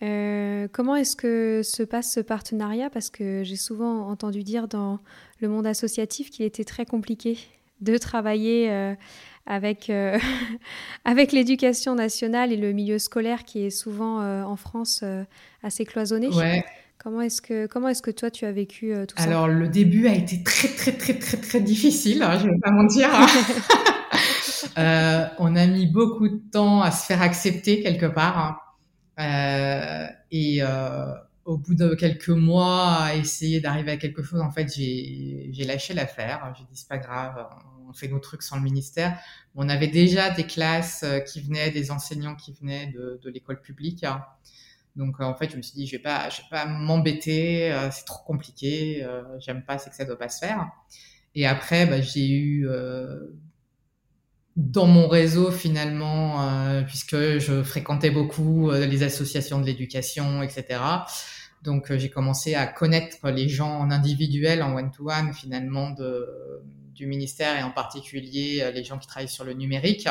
Comment 0.00 0.96
est-ce 0.96 1.14
que 1.14 1.60
se 1.62 1.82
passe 1.82 2.12
ce 2.12 2.20
partenariat? 2.20 2.90
Parce 2.90 3.10
que 3.10 3.42
j'ai 3.44 3.56
souvent 3.56 4.08
entendu 4.08 4.42
dire 4.42 4.66
dans 4.66 4.98
le 5.40 5.48
monde 5.48 5.66
associatif 5.66 6.30
qu'il 6.30 6.44
était 6.44 6.64
très 6.64 6.84
compliqué 6.84 7.38
de 7.80 7.98
travailler 7.98 8.70
euh, 8.70 8.94
avec, 9.46 9.90
euh, 9.90 10.18
avec 11.04 11.32
l'éducation 11.32 11.94
nationale 11.94 12.52
et 12.52 12.56
le 12.56 12.72
milieu 12.72 12.98
scolaire 12.98 13.44
qui 13.44 13.64
est 13.64 13.70
souvent 13.70 14.20
euh, 14.20 14.42
en 14.42 14.56
France 14.56 15.04
assez 15.62 15.84
cloisonné. 15.84 16.28
Ouais. 16.28 16.64
Comment 16.98 17.20
est-ce 17.20 17.40
que 17.40 17.66
comment 17.66 17.88
est-ce 17.88 18.02
que 18.02 18.10
toi 18.10 18.30
tu 18.30 18.46
as 18.46 18.52
vécu 18.52 18.92
tout 19.06 19.14
Alors, 19.18 19.24
ça? 19.24 19.24
Alors 19.24 19.48
le 19.48 19.68
début 19.68 20.08
a 20.08 20.14
été 20.14 20.42
très 20.42 20.68
très 20.68 20.92
très 20.92 21.14
très 21.14 21.36
très 21.36 21.60
difficile, 21.60 22.22
hein, 22.22 22.38
je 22.38 22.46
vais 22.46 22.58
pas 22.60 22.70
mentir. 22.72 23.08
Hein. 23.12 23.26
on 25.38 25.54
a 25.54 25.66
mis 25.66 25.86
beaucoup 25.86 26.28
de 26.28 26.40
temps 26.50 26.80
à 26.80 26.90
se 26.90 27.06
faire 27.06 27.22
accepter 27.22 27.80
quelque 27.82 28.06
part. 28.06 28.58
Hein. 29.18 30.08
et 30.32 30.62
au 31.46 31.56
bout 31.56 31.76
de 31.76 31.94
quelques 31.94 32.28
mois 32.28 32.96
à 32.96 33.14
essayer 33.14 33.60
d'arriver 33.60 33.92
à 33.92 33.96
quelque 33.96 34.22
chose, 34.22 34.40
en 34.40 34.50
fait, 34.50 34.68
j'ai 34.74 35.64
lâché 35.64 35.94
l'affaire. 35.94 36.52
J'ai 36.58 36.64
dit, 36.64 36.74
c'est 36.74 36.88
pas 36.88 36.98
grave, 36.98 37.46
on 37.88 37.92
fait 37.92 38.08
nos 38.08 38.18
trucs 38.18 38.42
sans 38.42 38.56
le 38.56 38.62
ministère. 38.62 39.18
On 39.54 39.68
avait 39.68 39.86
déjà 39.86 40.30
des 40.30 40.44
classes 40.44 41.04
euh, 41.04 41.20
qui 41.20 41.40
venaient, 41.40 41.70
des 41.70 41.92
enseignants 41.92 42.34
qui 42.34 42.52
venaient 42.52 42.88
de, 42.88 43.20
de 43.22 43.30
l'école 43.30 43.60
publique. 43.60 44.04
Donc, 44.96 45.20
en 45.20 45.36
fait, 45.36 45.50
je 45.50 45.56
me 45.56 45.62
suis 45.62 45.74
dit, 45.74 45.86
je 45.86 45.92
vais 45.92 46.02
pas, 46.02 46.28
je 46.30 46.38
vais 46.38 46.48
pas 46.50 46.66
m'embêter, 46.66 47.72
euh, 47.72 47.90
c'est 47.92 48.04
trop 48.04 48.24
compliqué, 48.24 49.04
euh, 49.04 49.22
j'aime 49.38 49.62
pas, 49.64 49.78
c'est 49.78 49.90
que 49.90 49.96
ça 49.96 50.04
doit 50.04 50.18
pas 50.18 50.28
se 50.28 50.40
faire. 50.40 50.66
Et 51.36 51.46
après, 51.46 51.86
bah, 51.86 52.00
j'ai 52.00 52.28
eu 52.28 52.66
dans 54.56 54.86
mon 54.86 55.06
réseau 55.06 55.50
finalement, 55.52 56.82
puisque 56.86 57.14
je 57.14 57.62
fréquentais 57.62 58.08
beaucoup 58.10 58.70
les 58.70 59.02
associations 59.02 59.60
de 59.60 59.66
l'éducation, 59.66 60.42
etc. 60.42 60.80
Donc 61.66 61.90
euh, 61.90 61.98
j'ai 61.98 62.08
commencé 62.08 62.54
à 62.54 62.66
connaître 62.66 63.28
les 63.28 63.48
gens 63.48 63.80
en 63.80 63.90
individuel, 63.90 64.62
en 64.62 64.74
one-to-one 64.74 65.34
finalement 65.34 65.94
du 66.94 67.06
ministère 67.06 67.58
et 67.58 67.62
en 67.62 67.72
particulier 67.72 68.60
euh, 68.62 68.70
les 68.70 68.84
gens 68.84 68.98
qui 68.98 69.06
travaillent 69.06 69.28
sur 69.28 69.44
le 69.44 69.52
numérique. 69.52 70.08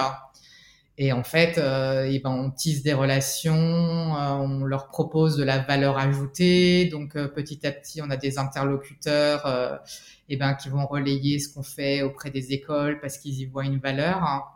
Et 0.97 1.11
en 1.11 1.23
fait, 1.23 1.57
euh, 1.57 2.05
et 2.05 2.19
ben, 2.19 2.29
on 2.29 2.51
tisse 2.51 2.83
des 2.83 2.93
relations, 2.93 3.53
on 3.53 4.63
leur 4.63 4.87
propose 4.87 5.35
de 5.35 5.43
la 5.43 5.59
valeur 5.59 5.97
ajoutée. 5.97 6.85
Donc 6.85 7.13
petit 7.13 7.65
à 7.65 7.71
petit, 7.71 8.01
on 8.01 8.09
a 8.09 8.17
des 8.17 8.37
interlocuteurs 8.37 9.81
et 10.29 10.37
ben, 10.37 10.53
qui 10.53 10.69
vont 10.69 10.85
relayer 10.85 11.39
ce 11.39 11.53
qu'on 11.53 11.63
fait 11.63 12.01
auprès 12.01 12.31
des 12.31 12.53
écoles 12.53 12.99
parce 13.01 13.17
qu'ils 13.17 13.39
y 13.41 13.45
voient 13.45 13.65
une 13.65 13.79
valeur 13.79 14.54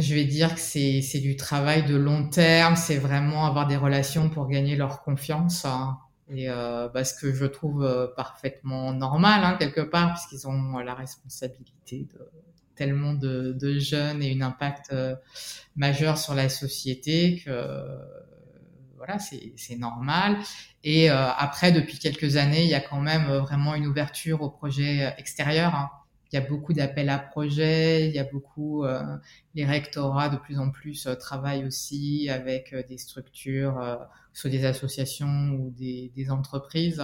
je 0.00 0.14
vais 0.14 0.24
dire 0.24 0.54
que 0.54 0.60
c'est 0.60 1.20
du 1.20 1.36
travail 1.36 1.84
de 1.84 1.96
long 1.96 2.28
terme, 2.28 2.76
c'est 2.76 2.98
vraiment 2.98 3.46
avoir 3.46 3.66
des 3.66 3.76
relations 3.76 4.28
pour 4.28 4.48
gagner 4.48 4.76
leur 4.76 5.02
confiance. 5.02 5.64
Hein. 5.64 5.98
Et 6.30 6.48
euh, 6.48 6.88
bah, 6.88 7.04
ce 7.04 7.14
que 7.14 7.32
je 7.32 7.44
trouve 7.44 7.84
euh, 7.84 8.06
parfaitement 8.16 8.92
normal, 8.92 9.44
hein, 9.44 9.56
quelque 9.58 9.80
part, 9.80 10.14
puisqu'ils 10.14 10.48
ont 10.48 10.78
la 10.78 10.94
responsabilité 10.94 12.08
de 12.12 12.30
tellement 12.74 13.12
de, 13.12 13.52
de 13.52 13.78
jeunes 13.78 14.22
et 14.22 14.34
un 14.34 14.40
impact 14.40 14.92
euh, 14.92 15.14
majeur 15.76 16.16
sur 16.16 16.34
la 16.34 16.48
société 16.48 17.42
que 17.44 17.50
voilà, 18.96 19.18
c'est 19.18 19.76
normal. 19.76 20.38
Et 20.84 21.10
euh, 21.10 21.28
après, 21.36 21.72
depuis 21.72 21.98
quelques 21.98 22.36
années, 22.36 22.62
il 22.62 22.68
y 22.68 22.74
a 22.74 22.80
quand 22.80 23.00
même 23.00 23.26
vraiment 23.38 23.74
une 23.74 23.86
ouverture 23.86 24.42
au 24.42 24.48
projet 24.48 25.12
extérieur. 25.18 25.74
Hein 25.74 25.90
il 26.32 26.36
y 26.36 26.38
a 26.38 26.46
beaucoup 26.46 26.72
d'appels 26.72 27.10
à 27.10 27.18
projets, 27.18 28.08
il 28.08 28.14
y 28.14 28.18
a 28.18 28.24
beaucoup 28.24 28.84
euh, 28.84 29.02
les 29.54 29.66
rectorats 29.66 30.30
de 30.30 30.38
plus 30.38 30.58
en 30.58 30.70
plus 30.70 31.06
euh, 31.06 31.14
travaillent 31.14 31.66
aussi 31.66 32.30
avec 32.30 32.72
euh, 32.72 32.82
des 32.88 32.96
structures, 32.96 33.98
soit 34.32 34.48
des 34.48 34.64
associations 34.64 35.50
ou 35.50 35.70
des, 35.76 36.10
des 36.16 36.30
entreprises. 36.30 37.02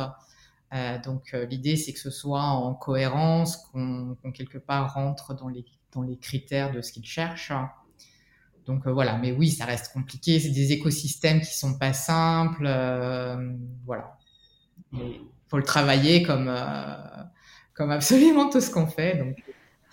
donc 1.04 1.32
l'idée 1.50 1.76
c'est 1.76 1.92
que 1.92 1.98
ce 1.98 2.10
soit 2.10 2.42
en 2.42 2.74
cohérence, 2.74 3.56
qu'on 3.56 4.16
quelque 4.34 4.58
part 4.58 4.94
rentre 4.94 5.34
dans 5.34 5.48
les 5.48 5.64
dans 5.92 6.02
les 6.02 6.18
critères 6.18 6.72
de 6.72 6.82
ce 6.82 6.92
qu'ils 6.92 7.06
cherchent. 7.06 7.52
Donc 8.66 8.86
voilà, 8.86 9.16
mais 9.16 9.32
oui, 9.32 9.50
ça 9.50 9.64
reste 9.64 9.92
compliqué. 9.94 10.38
C'est 10.40 10.50
des 10.50 10.72
écosystèmes 10.72 11.40
qui 11.40 11.54
sont 11.54 11.78
pas 11.78 11.94
simples. 11.94 12.68
voilà, 13.86 14.18
il 14.92 15.20
faut 15.48 15.56
le 15.56 15.64
travailler 15.64 16.22
comme 16.22 16.48
comme 17.78 17.92
absolument 17.92 18.50
tout 18.50 18.60
ce 18.60 18.70
qu'on 18.70 18.88
fait. 18.88 19.16
Donc. 19.16 19.36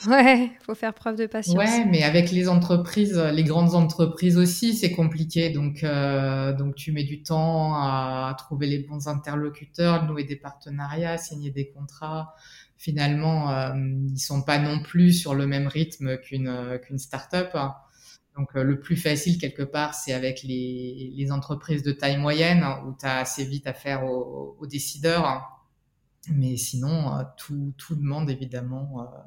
Ouais, 0.08 0.52
faut 0.66 0.76
faire 0.76 0.94
preuve 0.94 1.16
de 1.16 1.26
patience. 1.26 1.56
Ouais, 1.56 1.86
mais 1.86 2.04
avec 2.04 2.32
les 2.32 2.50
entreprises, 2.50 3.18
les 3.18 3.44
grandes 3.44 3.76
entreprises 3.76 4.38
aussi, 4.38 4.76
c'est 4.76 4.92
compliqué. 4.92 5.52
Donc, 5.52 5.84
euh, 5.84 6.52
donc 6.52 6.76
tu 6.76 6.92
mets 6.92 7.06
du 7.06 7.24
temps 7.24 7.76
à, 7.76 8.36
trouver 8.38 8.68
les 8.68 8.80
bons 8.80 9.08
interlocuteurs, 9.08 10.04
nouer 10.04 10.26
des 10.26 10.36
partenariats, 10.36 11.18
signer 11.18 11.52
des 11.52 11.70
contrats. 11.70 12.36
Finalement, 12.76 13.52
euh, 13.52 13.74
ils 14.12 14.20
sont 14.20 14.42
pas 14.42 14.60
non 14.60 14.82
plus 14.82 15.14
sur 15.14 15.34
le 15.34 15.48
même 15.48 15.68
rythme 15.68 16.18
qu'une 16.18 16.80
qu'une 16.84 16.98
start-up. 16.98 17.56
Donc, 18.38 18.50
euh, 18.58 18.64
le 18.64 18.82
plus 18.82 18.98
facile 18.98 19.38
quelque 19.38 19.64
part, 19.64 19.94
c'est 19.94 20.12
avec 20.12 20.44
les, 20.44 21.14
les 21.16 21.32
entreprises 21.32 21.84
de 21.84 21.94
taille 21.94 22.18
moyenne 22.18 22.66
où 22.86 22.94
tu 23.00 23.06
as 23.06 23.20
assez 23.20 23.46
vite 23.46 23.66
à 23.66 23.74
faire 23.74 24.04
aux, 24.04 24.58
aux 24.60 24.68
décideurs 24.68 25.55
mais 26.32 26.58
sinon, 26.58 27.16
euh, 27.16 27.24
tout, 27.38 27.74
tout 27.78 27.96
demande 27.96 28.30
évidemment 28.30 29.02
euh, 29.02 29.18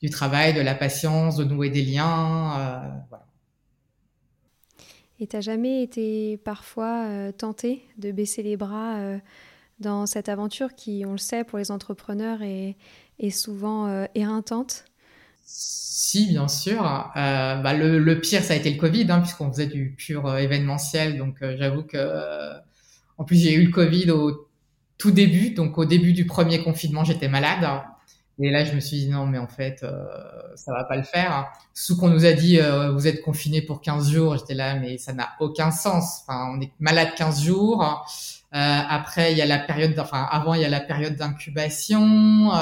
du 0.00 0.10
travail, 0.10 0.54
de 0.54 0.60
la 0.60 0.74
patience, 0.74 1.36
de 1.36 1.44
nouer 1.44 1.70
des 1.70 1.82
liens. 1.82 2.58
Euh, 2.58 2.88
voilà. 3.08 3.26
Et 5.20 5.26
t'as 5.26 5.40
jamais 5.40 5.82
été 5.82 6.36
parfois 6.38 7.32
tenté 7.32 7.84
de 7.96 8.10
baisser 8.10 8.42
les 8.42 8.56
bras 8.56 8.98
dans 9.78 10.04
cette 10.04 10.28
aventure 10.28 10.74
qui, 10.74 11.04
on 11.06 11.12
le 11.12 11.18
sait, 11.18 11.44
pour 11.44 11.58
les 11.58 11.70
entrepreneurs 11.70 12.42
est, 12.42 12.76
est 13.20 13.30
souvent 13.30 14.04
éreintante? 14.16 14.84
Si, 15.44 16.26
bien 16.26 16.48
sûr. 16.48 16.82
bah, 16.82 17.72
le, 17.72 18.00
le, 18.00 18.20
pire, 18.20 18.42
ça 18.42 18.54
a 18.54 18.56
été 18.56 18.72
le 18.72 18.80
Covid, 18.80 19.06
hein, 19.10 19.20
puisqu'on 19.20 19.52
faisait 19.52 19.68
du 19.68 19.94
pur 19.96 20.36
événementiel. 20.36 21.16
Donc, 21.18 21.36
j'avoue 21.40 21.84
que, 21.84 22.54
en 23.16 23.22
plus, 23.22 23.36
j'ai 23.36 23.54
eu 23.54 23.66
le 23.66 23.70
Covid 23.70 24.10
au 24.10 24.48
tout 25.02 25.10
début, 25.10 25.50
donc 25.50 25.78
au 25.78 25.84
début 25.84 26.12
du 26.12 26.26
premier 26.26 26.62
confinement, 26.62 27.02
j'étais 27.02 27.26
malade. 27.26 27.68
Et 28.38 28.50
là, 28.50 28.64
je 28.64 28.72
me 28.72 28.78
suis 28.78 28.98
dit 28.98 29.08
non, 29.08 29.26
mais 29.26 29.38
en 29.38 29.48
fait, 29.48 29.82
euh, 29.82 30.04
ça 30.54 30.72
va 30.72 30.84
pas 30.84 30.96
le 30.96 31.02
faire. 31.02 31.50
Sous 31.74 31.96
qu'on 31.96 32.08
nous 32.08 32.24
a 32.24 32.32
dit 32.32 32.60
euh, 32.60 32.92
vous 32.92 33.08
êtes 33.08 33.20
confiné 33.20 33.62
pour 33.62 33.80
15 33.80 34.12
jours, 34.12 34.36
j'étais 34.36 34.54
là, 34.54 34.76
mais 34.76 34.98
ça 34.98 35.12
n'a 35.12 35.30
aucun 35.40 35.72
sens. 35.72 36.22
Enfin, 36.22 36.52
on 36.54 36.60
est 36.60 36.70
malade 36.78 37.08
15 37.16 37.42
jours. 37.42 37.82
Euh, 38.54 38.58
après, 38.88 39.32
il 39.32 39.38
y 39.38 39.42
a 39.42 39.46
la 39.46 39.58
période, 39.58 39.98
enfin 39.98 40.24
avant, 40.30 40.54
il 40.54 40.60
y 40.60 40.64
a 40.64 40.68
la 40.68 40.80
période 40.80 41.16
d'incubation. 41.16 42.52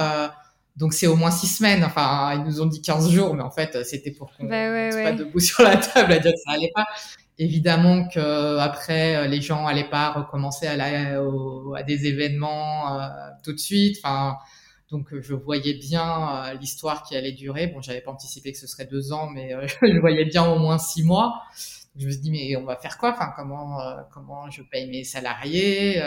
Donc 0.76 0.94
c'est 0.94 1.08
au 1.08 1.16
moins 1.16 1.30
six 1.30 1.46
semaines. 1.46 1.84
Enfin, 1.84 2.32
ils 2.36 2.42
nous 2.42 2.62
ont 2.62 2.66
dit 2.66 2.80
15 2.80 3.10
jours, 3.10 3.34
mais 3.34 3.42
en 3.42 3.50
fait, 3.50 3.84
c'était 3.84 4.12
pour 4.12 4.32
qu'on 4.32 4.46
bah 4.46 4.70
ouais, 4.70 4.90
pas 5.04 5.12
debout 5.12 5.40
sur 5.40 5.62
la 5.62 5.76
table 5.76 6.12
à 6.12 6.18
dire 6.18 6.32
que 6.32 6.38
ça 6.38 6.52
allait 6.52 6.72
pas. 6.74 6.86
Évidemment 7.40 8.06
que 8.06 8.58
après 8.58 9.16
euh, 9.16 9.26
les 9.26 9.40
gens 9.40 9.66
allaient 9.66 9.88
pas 9.88 10.12
recommencer 10.12 10.66
à, 10.66 10.76
la, 10.76 11.18
à 11.74 11.82
des 11.82 12.04
événements 12.04 13.00
euh, 13.00 13.08
tout 13.42 13.54
de 13.54 13.58
suite. 13.58 13.96
Enfin, 14.04 14.36
donc 14.90 15.08
je 15.18 15.32
voyais 15.32 15.72
bien 15.72 16.04
euh, 16.44 16.54
l'histoire 16.60 17.02
qui 17.02 17.16
allait 17.16 17.32
durer. 17.32 17.68
Bon, 17.68 17.80
j'avais 17.80 18.02
pas 18.02 18.10
anticipé 18.10 18.52
que 18.52 18.58
ce 18.58 18.66
serait 18.66 18.84
deux 18.84 19.14
ans, 19.14 19.26
mais 19.30 19.54
je 19.82 20.00
voyais 20.00 20.26
bien 20.26 20.44
au 20.52 20.58
moins 20.58 20.76
six 20.76 21.02
mois. 21.02 21.42
Je 21.96 22.04
me 22.04 22.10
suis 22.10 22.20
dit 22.20 22.30
mais 22.30 22.56
on 22.56 22.64
va 22.66 22.76
faire 22.76 22.98
quoi? 22.98 23.12
Enfin, 23.14 23.32
comment 23.34 23.78
comment 24.12 24.50
je 24.50 24.60
paye 24.60 24.90
mes 24.90 25.04
salariés? 25.04 25.98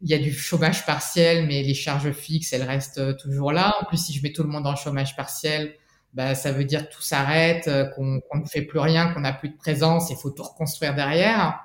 Il 0.00 0.10
y 0.10 0.14
a 0.14 0.18
du 0.18 0.32
chômage 0.32 0.84
partiel, 0.84 1.46
mais 1.46 1.62
les 1.62 1.74
charges 1.74 2.10
fixes 2.10 2.52
elles 2.52 2.64
restent 2.64 3.16
toujours 3.18 3.52
là. 3.52 3.72
En 3.80 3.84
plus, 3.84 4.04
si 4.04 4.12
je 4.12 4.20
mets 4.20 4.32
tout 4.32 4.42
le 4.42 4.48
monde 4.48 4.66
en 4.66 4.74
chômage 4.74 5.14
partiel, 5.14 5.76
bah, 6.14 6.34
ça 6.34 6.52
veut 6.52 6.64
dire 6.64 6.88
que 6.88 6.94
tout 6.94 7.02
s'arrête, 7.02 7.68
euh, 7.68 7.84
qu'on 7.84 8.20
ne 8.34 8.46
fait 8.46 8.62
plus 8.62 8.80
rien, 8.80 9.12
qu'on 9.12 9.20
n'a 9.20 9.32
plus 9.32 9.50
de 9.50 9.56
présence, 9.56 10.10
il 10.10 10.16
faut 10.16 10.30
tout 10.30 10.42
reconstruire 10.42 10.94
derrière. 10.94 11.60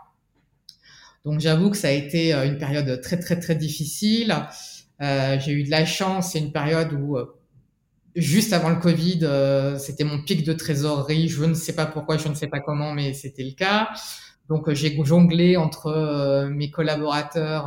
Donc 1.24 1.40
j'avoue 1.40 1.72
que 1.72 1.78
ça 1.78 1.88
a 1.88 1.92
été 1.92 2.34
euh, 2.34 2.46
une 2.46 2.58
période 2.58 3.02
très 3.02 3.20
très 3.20 3.40
très 3.40 3.56
difficile. 3.56 4.36
Euh, 5.02 5.40
j'ai 5.40 5.54
eu 5.54 5.64
de 5.64 5.72
la 5.72 5.86
chance, 5.86 6.32
c'est 6.32 6.40
une 6.40 6.52
période 6.52 6.94
où 6.94 7.18
euh, 7.18 7.36
juste 8.16 8.54
avant 8.54 8.70
le 8.70 8.78
Covid, 8.78 9.20
euh, 9.24 9.78
c'était 9.80 10.04
mon 10.04 10.22
pic 10.24 10.44
de 10.44 10.54
trésorerie. 10.54 11.28
Je 11.28 11.44
ne 11.44 11.56
sais 11.56 11.74
pas 11.74 11.88
pourquoi, 11.88 12.18
je 12.18 12.28
ne 12.28 12.36
sais 12.36 12.48
pas 12.48 12.60
comment, 12.60 12.94
mais 12.94 13.14
c'était 13.14 13.44
le 13.44 13.54
cas. 13.54 13.90
Donc 14.48 14.72
j'ai 14.74 14.96
jonglé 15.04 15.58
entre 15.58 16.46
mes 16.52 16.70
collaborateurs 16.70 17.66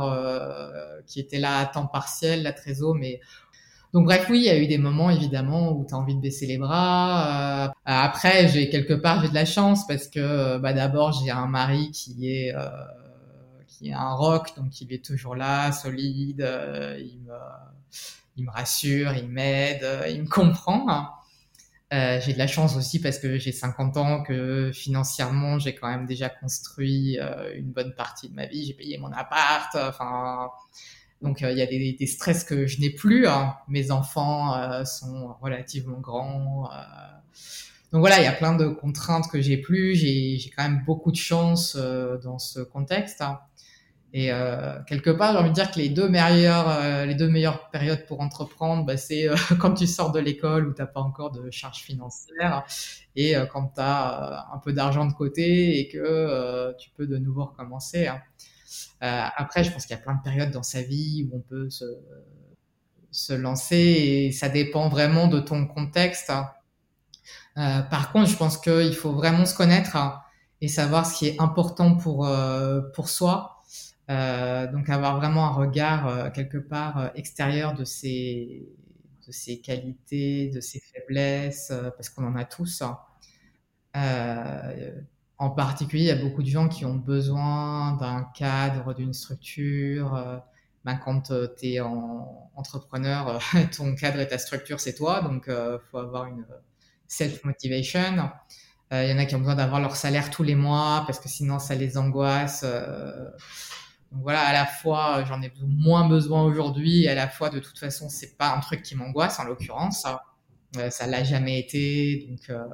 qui 1.05 1.19
étaient 1.19 1.39
là 1.39 1.57
à 1.59 1.65
temps 1.65 1.87
partiel, 1.87 2.41
la 2.41 2.53
trésor, 2.53 2.95
mais 2.95 3.19
donc 3.93 4.05
bref, 4.05 4.27
oui, 4.29 4.39
il 4.39 4.45
y 4.45 4.49
a 4.49 4.57
eu 4.57 4.67
des 4.67 4.77
moments 4.77 5.09
évidemment 5.09 5.71
où 5.71 5.85
tu 5.87 5.95
as 5.95 5.97
envie 5.97 6.15
de 6.15 6.21
baisser 6.21 6.45
les 6.45 6.59
bras. 6.59 7.65
Euh, 7.65 7.69
après, 7.85 8.47
j'ai 8.47 8.69
quelque 8.69 8.93
part 8.93 9.21
j'ai 9.21 9.29
de 9.29 9.33
la 9.33 9.45
chance 9.45 9.87
parce 9.87 10.07
que 10.07 10.59
bah, 10.59 10.73
d'abord 10.73 11.11
j'ai 11.11 11.31
un 11.31 11.47
mari 11.47 11.89
qui 11.91 12.29
est 12.29 12.53
euh, 12.55 12.69
qui 13.67 13.89
est 13.89 13.93
un 13.93 14.13
rock, 14.13 14.55
donc 14.57 14.79
il 14.81 14.93
est 14.93 15.03
toujours 15.03 15.35
là, 15.35 15.71
solide. 15.71 16.41
Euh, 16.41 16.99
il 16.99 17.19
me 17.21 17.33
il 18.37 18.45
me 18.45 18.51
rassure, 18.51 19.13
il 19.13 19.27
m'aide, 19.27 19.85
il 20.09 20.21
me 20.23 20.27
comprend. 20.29 21.09
Euh, 21.91 22.19
j'ai 22.21 22.33
de 22.33 22.37
la 22.37 22.47
chance 22.47 22.77
aussi 22.77 23.01
parce 23.01 23.17
que 23.17 23.39
j'ai 23.39 23.51
50 23.51 23.97
ans, 23.97 24.23
que 24.23 24.71
financièrement 24.71 25.57
j'ai 25.57 25.73
quand 25.73 25.89
même 25.89 26.05
déjà 26.05 26.29
construit 26.29 27.17
une 27.55 27.71
bonne 27.71 27.95
partie 27.95 28.29
de 28.29 28.35
ma 28.35 28.45
vie. 28.45 28.65
J'ai 28.67 28.73
payé 28.75 28.99
mon 28.99 29.11
appart. 29.11 29.75
Enfin, 29.75 30.49
donc 31.21 31.41
euh, 31.41 31.51
il 31.51 31.57
y 31.57 31.61
a 31.61 31.65
des, 31.65 31.93
des, 31.93 32.07
stress 32.07 32.43
que 32.43 32.67
je 32.67 32.79
n'ai 32.79 32.89
plus. 32.89 33.27
Hein. 33.27 33.55
Mes 33.67 33.91
enfants 33.91 34.55
euh, 34.55 34.85
sont 34.85 35.33
relativement 35.41 35.99
grands. 35.99 36.69
Euh. 36.71 36.77
Donc 37.91 38.01
voilà, 38.01 38.19
il 38.19 38.23
y 38.23 38.27
a 38.27 38.31
plein 38.31 38.55
de 38.55 38.67
contraintes 38.67 39.29
que 39.31 39.41
j'ai 39.41 39.57
plus. 39.57 39.95
J'ai 39.95 40.39
quand 40.55 40.63
même 40.63 40.83
beaucoup 40.85 41.11
de 41.11 41.17
chance 41.17 41.75
dans 41.75 42.37
ce 42.37 42.59
contexte. 42.59 43.21
Hein. 43.21 43.39
Et 44.11 44.31
euh, 44.31 44.79
quelque 44.87 45.11
part, 45.11 45.33
j'ai 45.33 45.37
envie 45.37 45.49
de 45.49 45.53
dire 45.53 45.69
que 45.69 45.77
les 45.77 45.89
deux 45.89 46.09
meilleures, 46.09 46.69
euh, 46.69 47.05
les 47.05 47.13
deux 47.13 47.29
meilleures 47.29 47.69
périodes 47.69 48.05
pour 48.07 48.21
entreprendre, 48.21 48.83
bah, 48.83 48.97
c'est 48.97 49.29
euh, 49.29 49.35
quand 49.59 49.73
tu 49.73 49.85
sors 49.85 50.11
de 50.11 50.19
l'école 50.19 50.67
où 50.67 50.73
t'as 50.73 50.87
pas 50.87 51.01
encore 51.01 51.31
de 51.31 51.51
charges 51.51 51.81
financières 51.81 52.63
et 53.15 53.35
quand 53.51 53.73
tu 53.75 53.81
as 53.81 54.47
un 54.53 54.57
peu 54.59 54.71
d'argent 54.71 55.05
de 55.05 55.13
côté 55.13 55.79
et 55.79 55.89
que 55.89 56.73
tu 56.79 56.89
peux 56.91 57.05
de 57.05 57.17
nouveau 57.17 57.45
recommencer. 57.45 58.07
Hein. 58.07 58.21
Après, 59.01 59.63
je 59.63 59.71
pense 59.71 59.85
qu'il 59.85 59.95
y 59.95 59.99
a 59.99 60.01
plein 60.01 60.15
de 60.15 60.21
périodes 60.21 60.51
dans 60.51 60.63
sa 60.63 60.81
vie 60.81 61.27
où 61.31 61.37
on 61.37 61.39
peut 61.41 61.69
se, 61.69 61.85
se 63.11 63.33
lancer 63.33 63.77
et 63.77 64.31
ça 64.31 64.49
dépend 64.49 64.89
vraiment 64.89 65.27
de 65.27 65.39
ton 65.39 65.65
contexte. 65.65 66.31
Euh, 67.57 67.81
par 67.81 68.11
contre, 68.11 68.29
je 68.29 68.37
pense 68.37 68.57
qu'il 68.57 68.95
faut 68.95 69.11
vraiment 69.13 69.45
se 69.45 69.55
connaître 69.55 69.97
et 70.61 70.67
savoir 70.67 71.05
ce 71.05 71.17
qui 71.17 71.27
est 71.27 71.41
important 71.41 71.95
pour 71.95 72.27
euh, 72.27 72.81
pour 72.93 73.09
soi. 73.09 73.55
Euh, 74.09 74.65
donc 74.71 74.89
avoir 74.89 75.17
vraiment 75.17 75.45
un 75.45 75.51
regard 75.51 76.07
euh, 76.07 76.29
quelque 76.31 76.57
part 76.57 76.97
euh, 76.97 77.09
extérieur 77.13 77.75
de 77.75 77.83
ses 77.83 78.67
de 79.27 79.31
ses 79.31 79.61
qualités, 79.61 80.49
de 80.49 80.59
ses 80.59 80.79
faiblesses, 80.79 81.71
parce 81.95 82.09
qu'on 82.09 82.25
en 82.25 82.35
a 82.35 82.45
tous. 82.45 82.81
En 85.39 85.49
particulier, 85.49 86.03
il 86.03 86.07
y 86.07 86.11
a 86.11 86.15
beaucoup 86.15 86.43
de 86.43 86.49
gens 86.49 86.67
qui 86.67 86.85
ont 86.85 86.95
besoin 86.95 87.93
d'un 87.93 88.29
cadre, 88.35 88.93
d'une 88.93 89.13
structure. 89.13 90.41
Ben, 90.85 90.95
quand 90.97 91.31
tu 91.57 91.67
es 91.67 91.79
en 91.79 92.51
entrepreneur, 92.55 93.39
ton 93.77 93.95
cadre 93.95 94.19
et 94.19 94.27
ta 94.27 94.37
structure, 94.37 94.79
c'est 94.79 94.95
toi. 94.95 95.21
Donc, 95.21 95.49
faut 95.91 95.97
avoir 95.97 96.25
une 96.27 96.45
self-motivation. 97.07 98.29
Il 98.91 99.07
y 99.07 99.13
en 99.13 99.17
a 99.17 99.25
qui 99.25 99.35
ont 99.35 99.39
besoin 99.39 99.55
d'avoir 99.55 99.79
leur 99.79 99.95
salaire 99.95 100.29
tous 100.29 100.43
les 100.43 100.55
mois 100.55 101.03
parce 101.07 101.19
que 101.19 101.29
sinon, 101.29 101.57
ça 101.57 101.73
les 101.75 101.97
angoisse. 101.97 102.65
Donc 104.11 104.23
voilà, 104.23 104.41
à 104.41 104.53
la 104.53 104.65
fois 104.65 105.23
j'en 105.25 105.41
ai 105.41 105.51
moins 105.61 106.07
besoin 106.07 106.43
aujourd'hui, 106.43 107.07
à 107.07 107.13
la 107.15 107.27
fois 107.27 107.49
de 107.49 107.59
toute 107.59 107.77
façon 107.77 108.09
c'est 108.09 108.37
pas 108.37 108.55
un 108.55 108.59
truc 108.59 108.81
qui 108.81 108.95
m'angoisse 108.95 109.39
en 109.39 109.43
l'occurrence, 109.43 110.01
ça, 110.01 110.23
euh, 110.77 110.89
l'a 111.07 111.23
jamais 111.23 111.59
été. 111.59 112.27
Donc, 112.29 112.49
euh, 112.49 112.65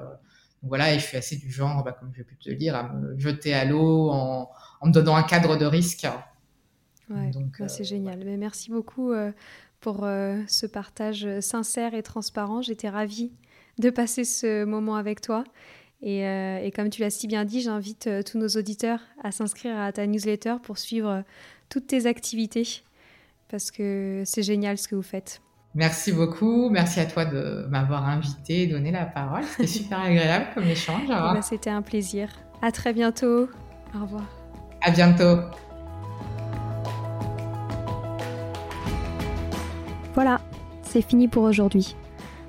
donc, 0.65 0.69
voilà, 0.69 0.95
et 0.95 0.99
je 0.99 1.05
suis 1.05 1.15
assez 1.15 1.35
du 1.35 1.51
genre, 1.51 1.83
bah, 1.83 1.91
comme 1.91 2.11
j'ai 2.15 2.23
pu 2.23 2.35
te 2.37 2.49
le 2.49 2.55
dire, 2.55 2.75
à 2.75 2.91
me 2.91 3.15
jeter 3.19 3.53
à 3.53 3.65
l'eau 3.65 4.09
en, 4.09 4.49
en, 4.81 4.87
me 4.87 4.91
donnant 4.91 5.15
un 5.15 5.21
cadre 5.21 5.57
de 5.57 5.65
risque. 5.65 6.07
Ouais, 7.11 7.29
donc 7.29 7.59
bah, 7.59 7.67
c'est 7.67 7.83
euh, 7.83 7.85
génial. 7.85 8.23
Mais 8.25 8.35
merci 8.35 8.71
beaucoup 8.71 9.11
euh, 9.11 9.31
pour 9.79 10.05
euh, 10.05 10.41
ce 10.47 10.65
partage 10.65 11.39
sincère 11.39 11.93
et 11.93 12.01
transparent. 12.01 12.63
J'étais 12.63 12.89
ravie 12.89 13.31
de 13.77 13.91
passer 13.91 14.23
ce 14.23 14.65
moment 14.65 14.95
avec 14.95 15.21
toi. 15.21 15.43
Et, 16.01 16.71
comme 16.75 16.89
tu 16.89 17.01
l'as 17.01 17.11
si 17.11 17.27
bien 17.27 17.45
dit, 17.45 17.61
j'invite 17.61 18.09
tous 18.25 18.39
nos 18.39 18.47
auditeurs 18.47 19.01
à 19.23 19.31
s'inscrire 19.31 19.77
à 19.79 19.91
ta 19.91 20.07
newsletter 20.07 20.55
pour 20.63 20.79
suivre 20.79 21.23
toutes 21.69 21.87
tes 21.87 22.07
activités, 22.07 22.81
parce 23.49 23.71
que 23.71 24.23
c'est 24.25 24.43
génial 24.43 24.77
ce 24.77 24.87
que 24.87 24.95
vous 24.95 25.01
faites. 25.01 25.41
Merci 25.75 26.13
beaucoup, 26.13 26.69
merci 26.69 27.01
à 27.01 27.05
toi 27.05 27.25
de 27.25 27.67
m'avoir 27.69 28.07
invité 28.07 28.61
et 28.61 28.67
donné 28.67 28.91
la 28.91 29.03
parole. 29.05 29.43
C'était 29.43 29.67
super 29.67 29.99
agréable 29.99 30.45
comme 30.53 30.63
échange. 30.63 31.03
Eh 31.03 31.33
ben, 31.33 31.41
c'était 31.41 31.69
un 31.69 31.81
plaisir. 31.81 32.29
À 32.61 32.71
très 32.71 32.93
bientôt. 32.93 33.49
Au 33.93 34.01
revoir. 34.01 34.23
À 34.81 34.91
bientôt. 34.91 35.39
Voilà, 40.13 40.39
c'est 40.81 41.01
fini 41.01 41.27
pour 41.27 41.43
aujourd'hui. 41.43 41.97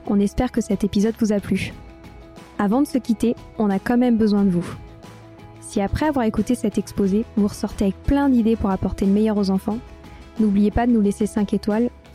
On 0.07 0.21
espère 0.21 0.53
que 0.53 0.61
cet 0.61 0.85
épisode 0.85 1.17
vous 1.19 1.33
a 1.33 1.41
plu. 1.41 1.73
Avant 2.61 2.81
de 2.81 2.87
se 2.87 2.99
quitter, 2.99 3.35
on 3.59 3.71
a 3.71 3.81
quand 3.81 3.99
même 3.99 4.17
besoin 4.17 4.45
de 4.45 4.51
vous. 4.51 4.77
Si 5.61 5.81
après 5.81 6.07
avoir 6.07 6.27
écouté 6.27 6.55
cet 6.55 6.79
exposé, 6.79 7.25
vous 7.37 7.49
ressortez 7.49 7.87
avec 7.87 8.01
plein 8.05 8.29
d'idées 8.29 8.55
pour 8.55 8.71
apporter 8.71 9.05
le 9.05 9.11
meilleur 9.11 9.37
aux 9.37 9.51
enfants, 9.51 9.79
n'oubliez 10.39 10.71
pas 10.71 10.87
de 10.87 10.93
nous 10.93 11.01
laisser 11.01 11.27
5 11.27 11.53
étoiles 11.55 11.91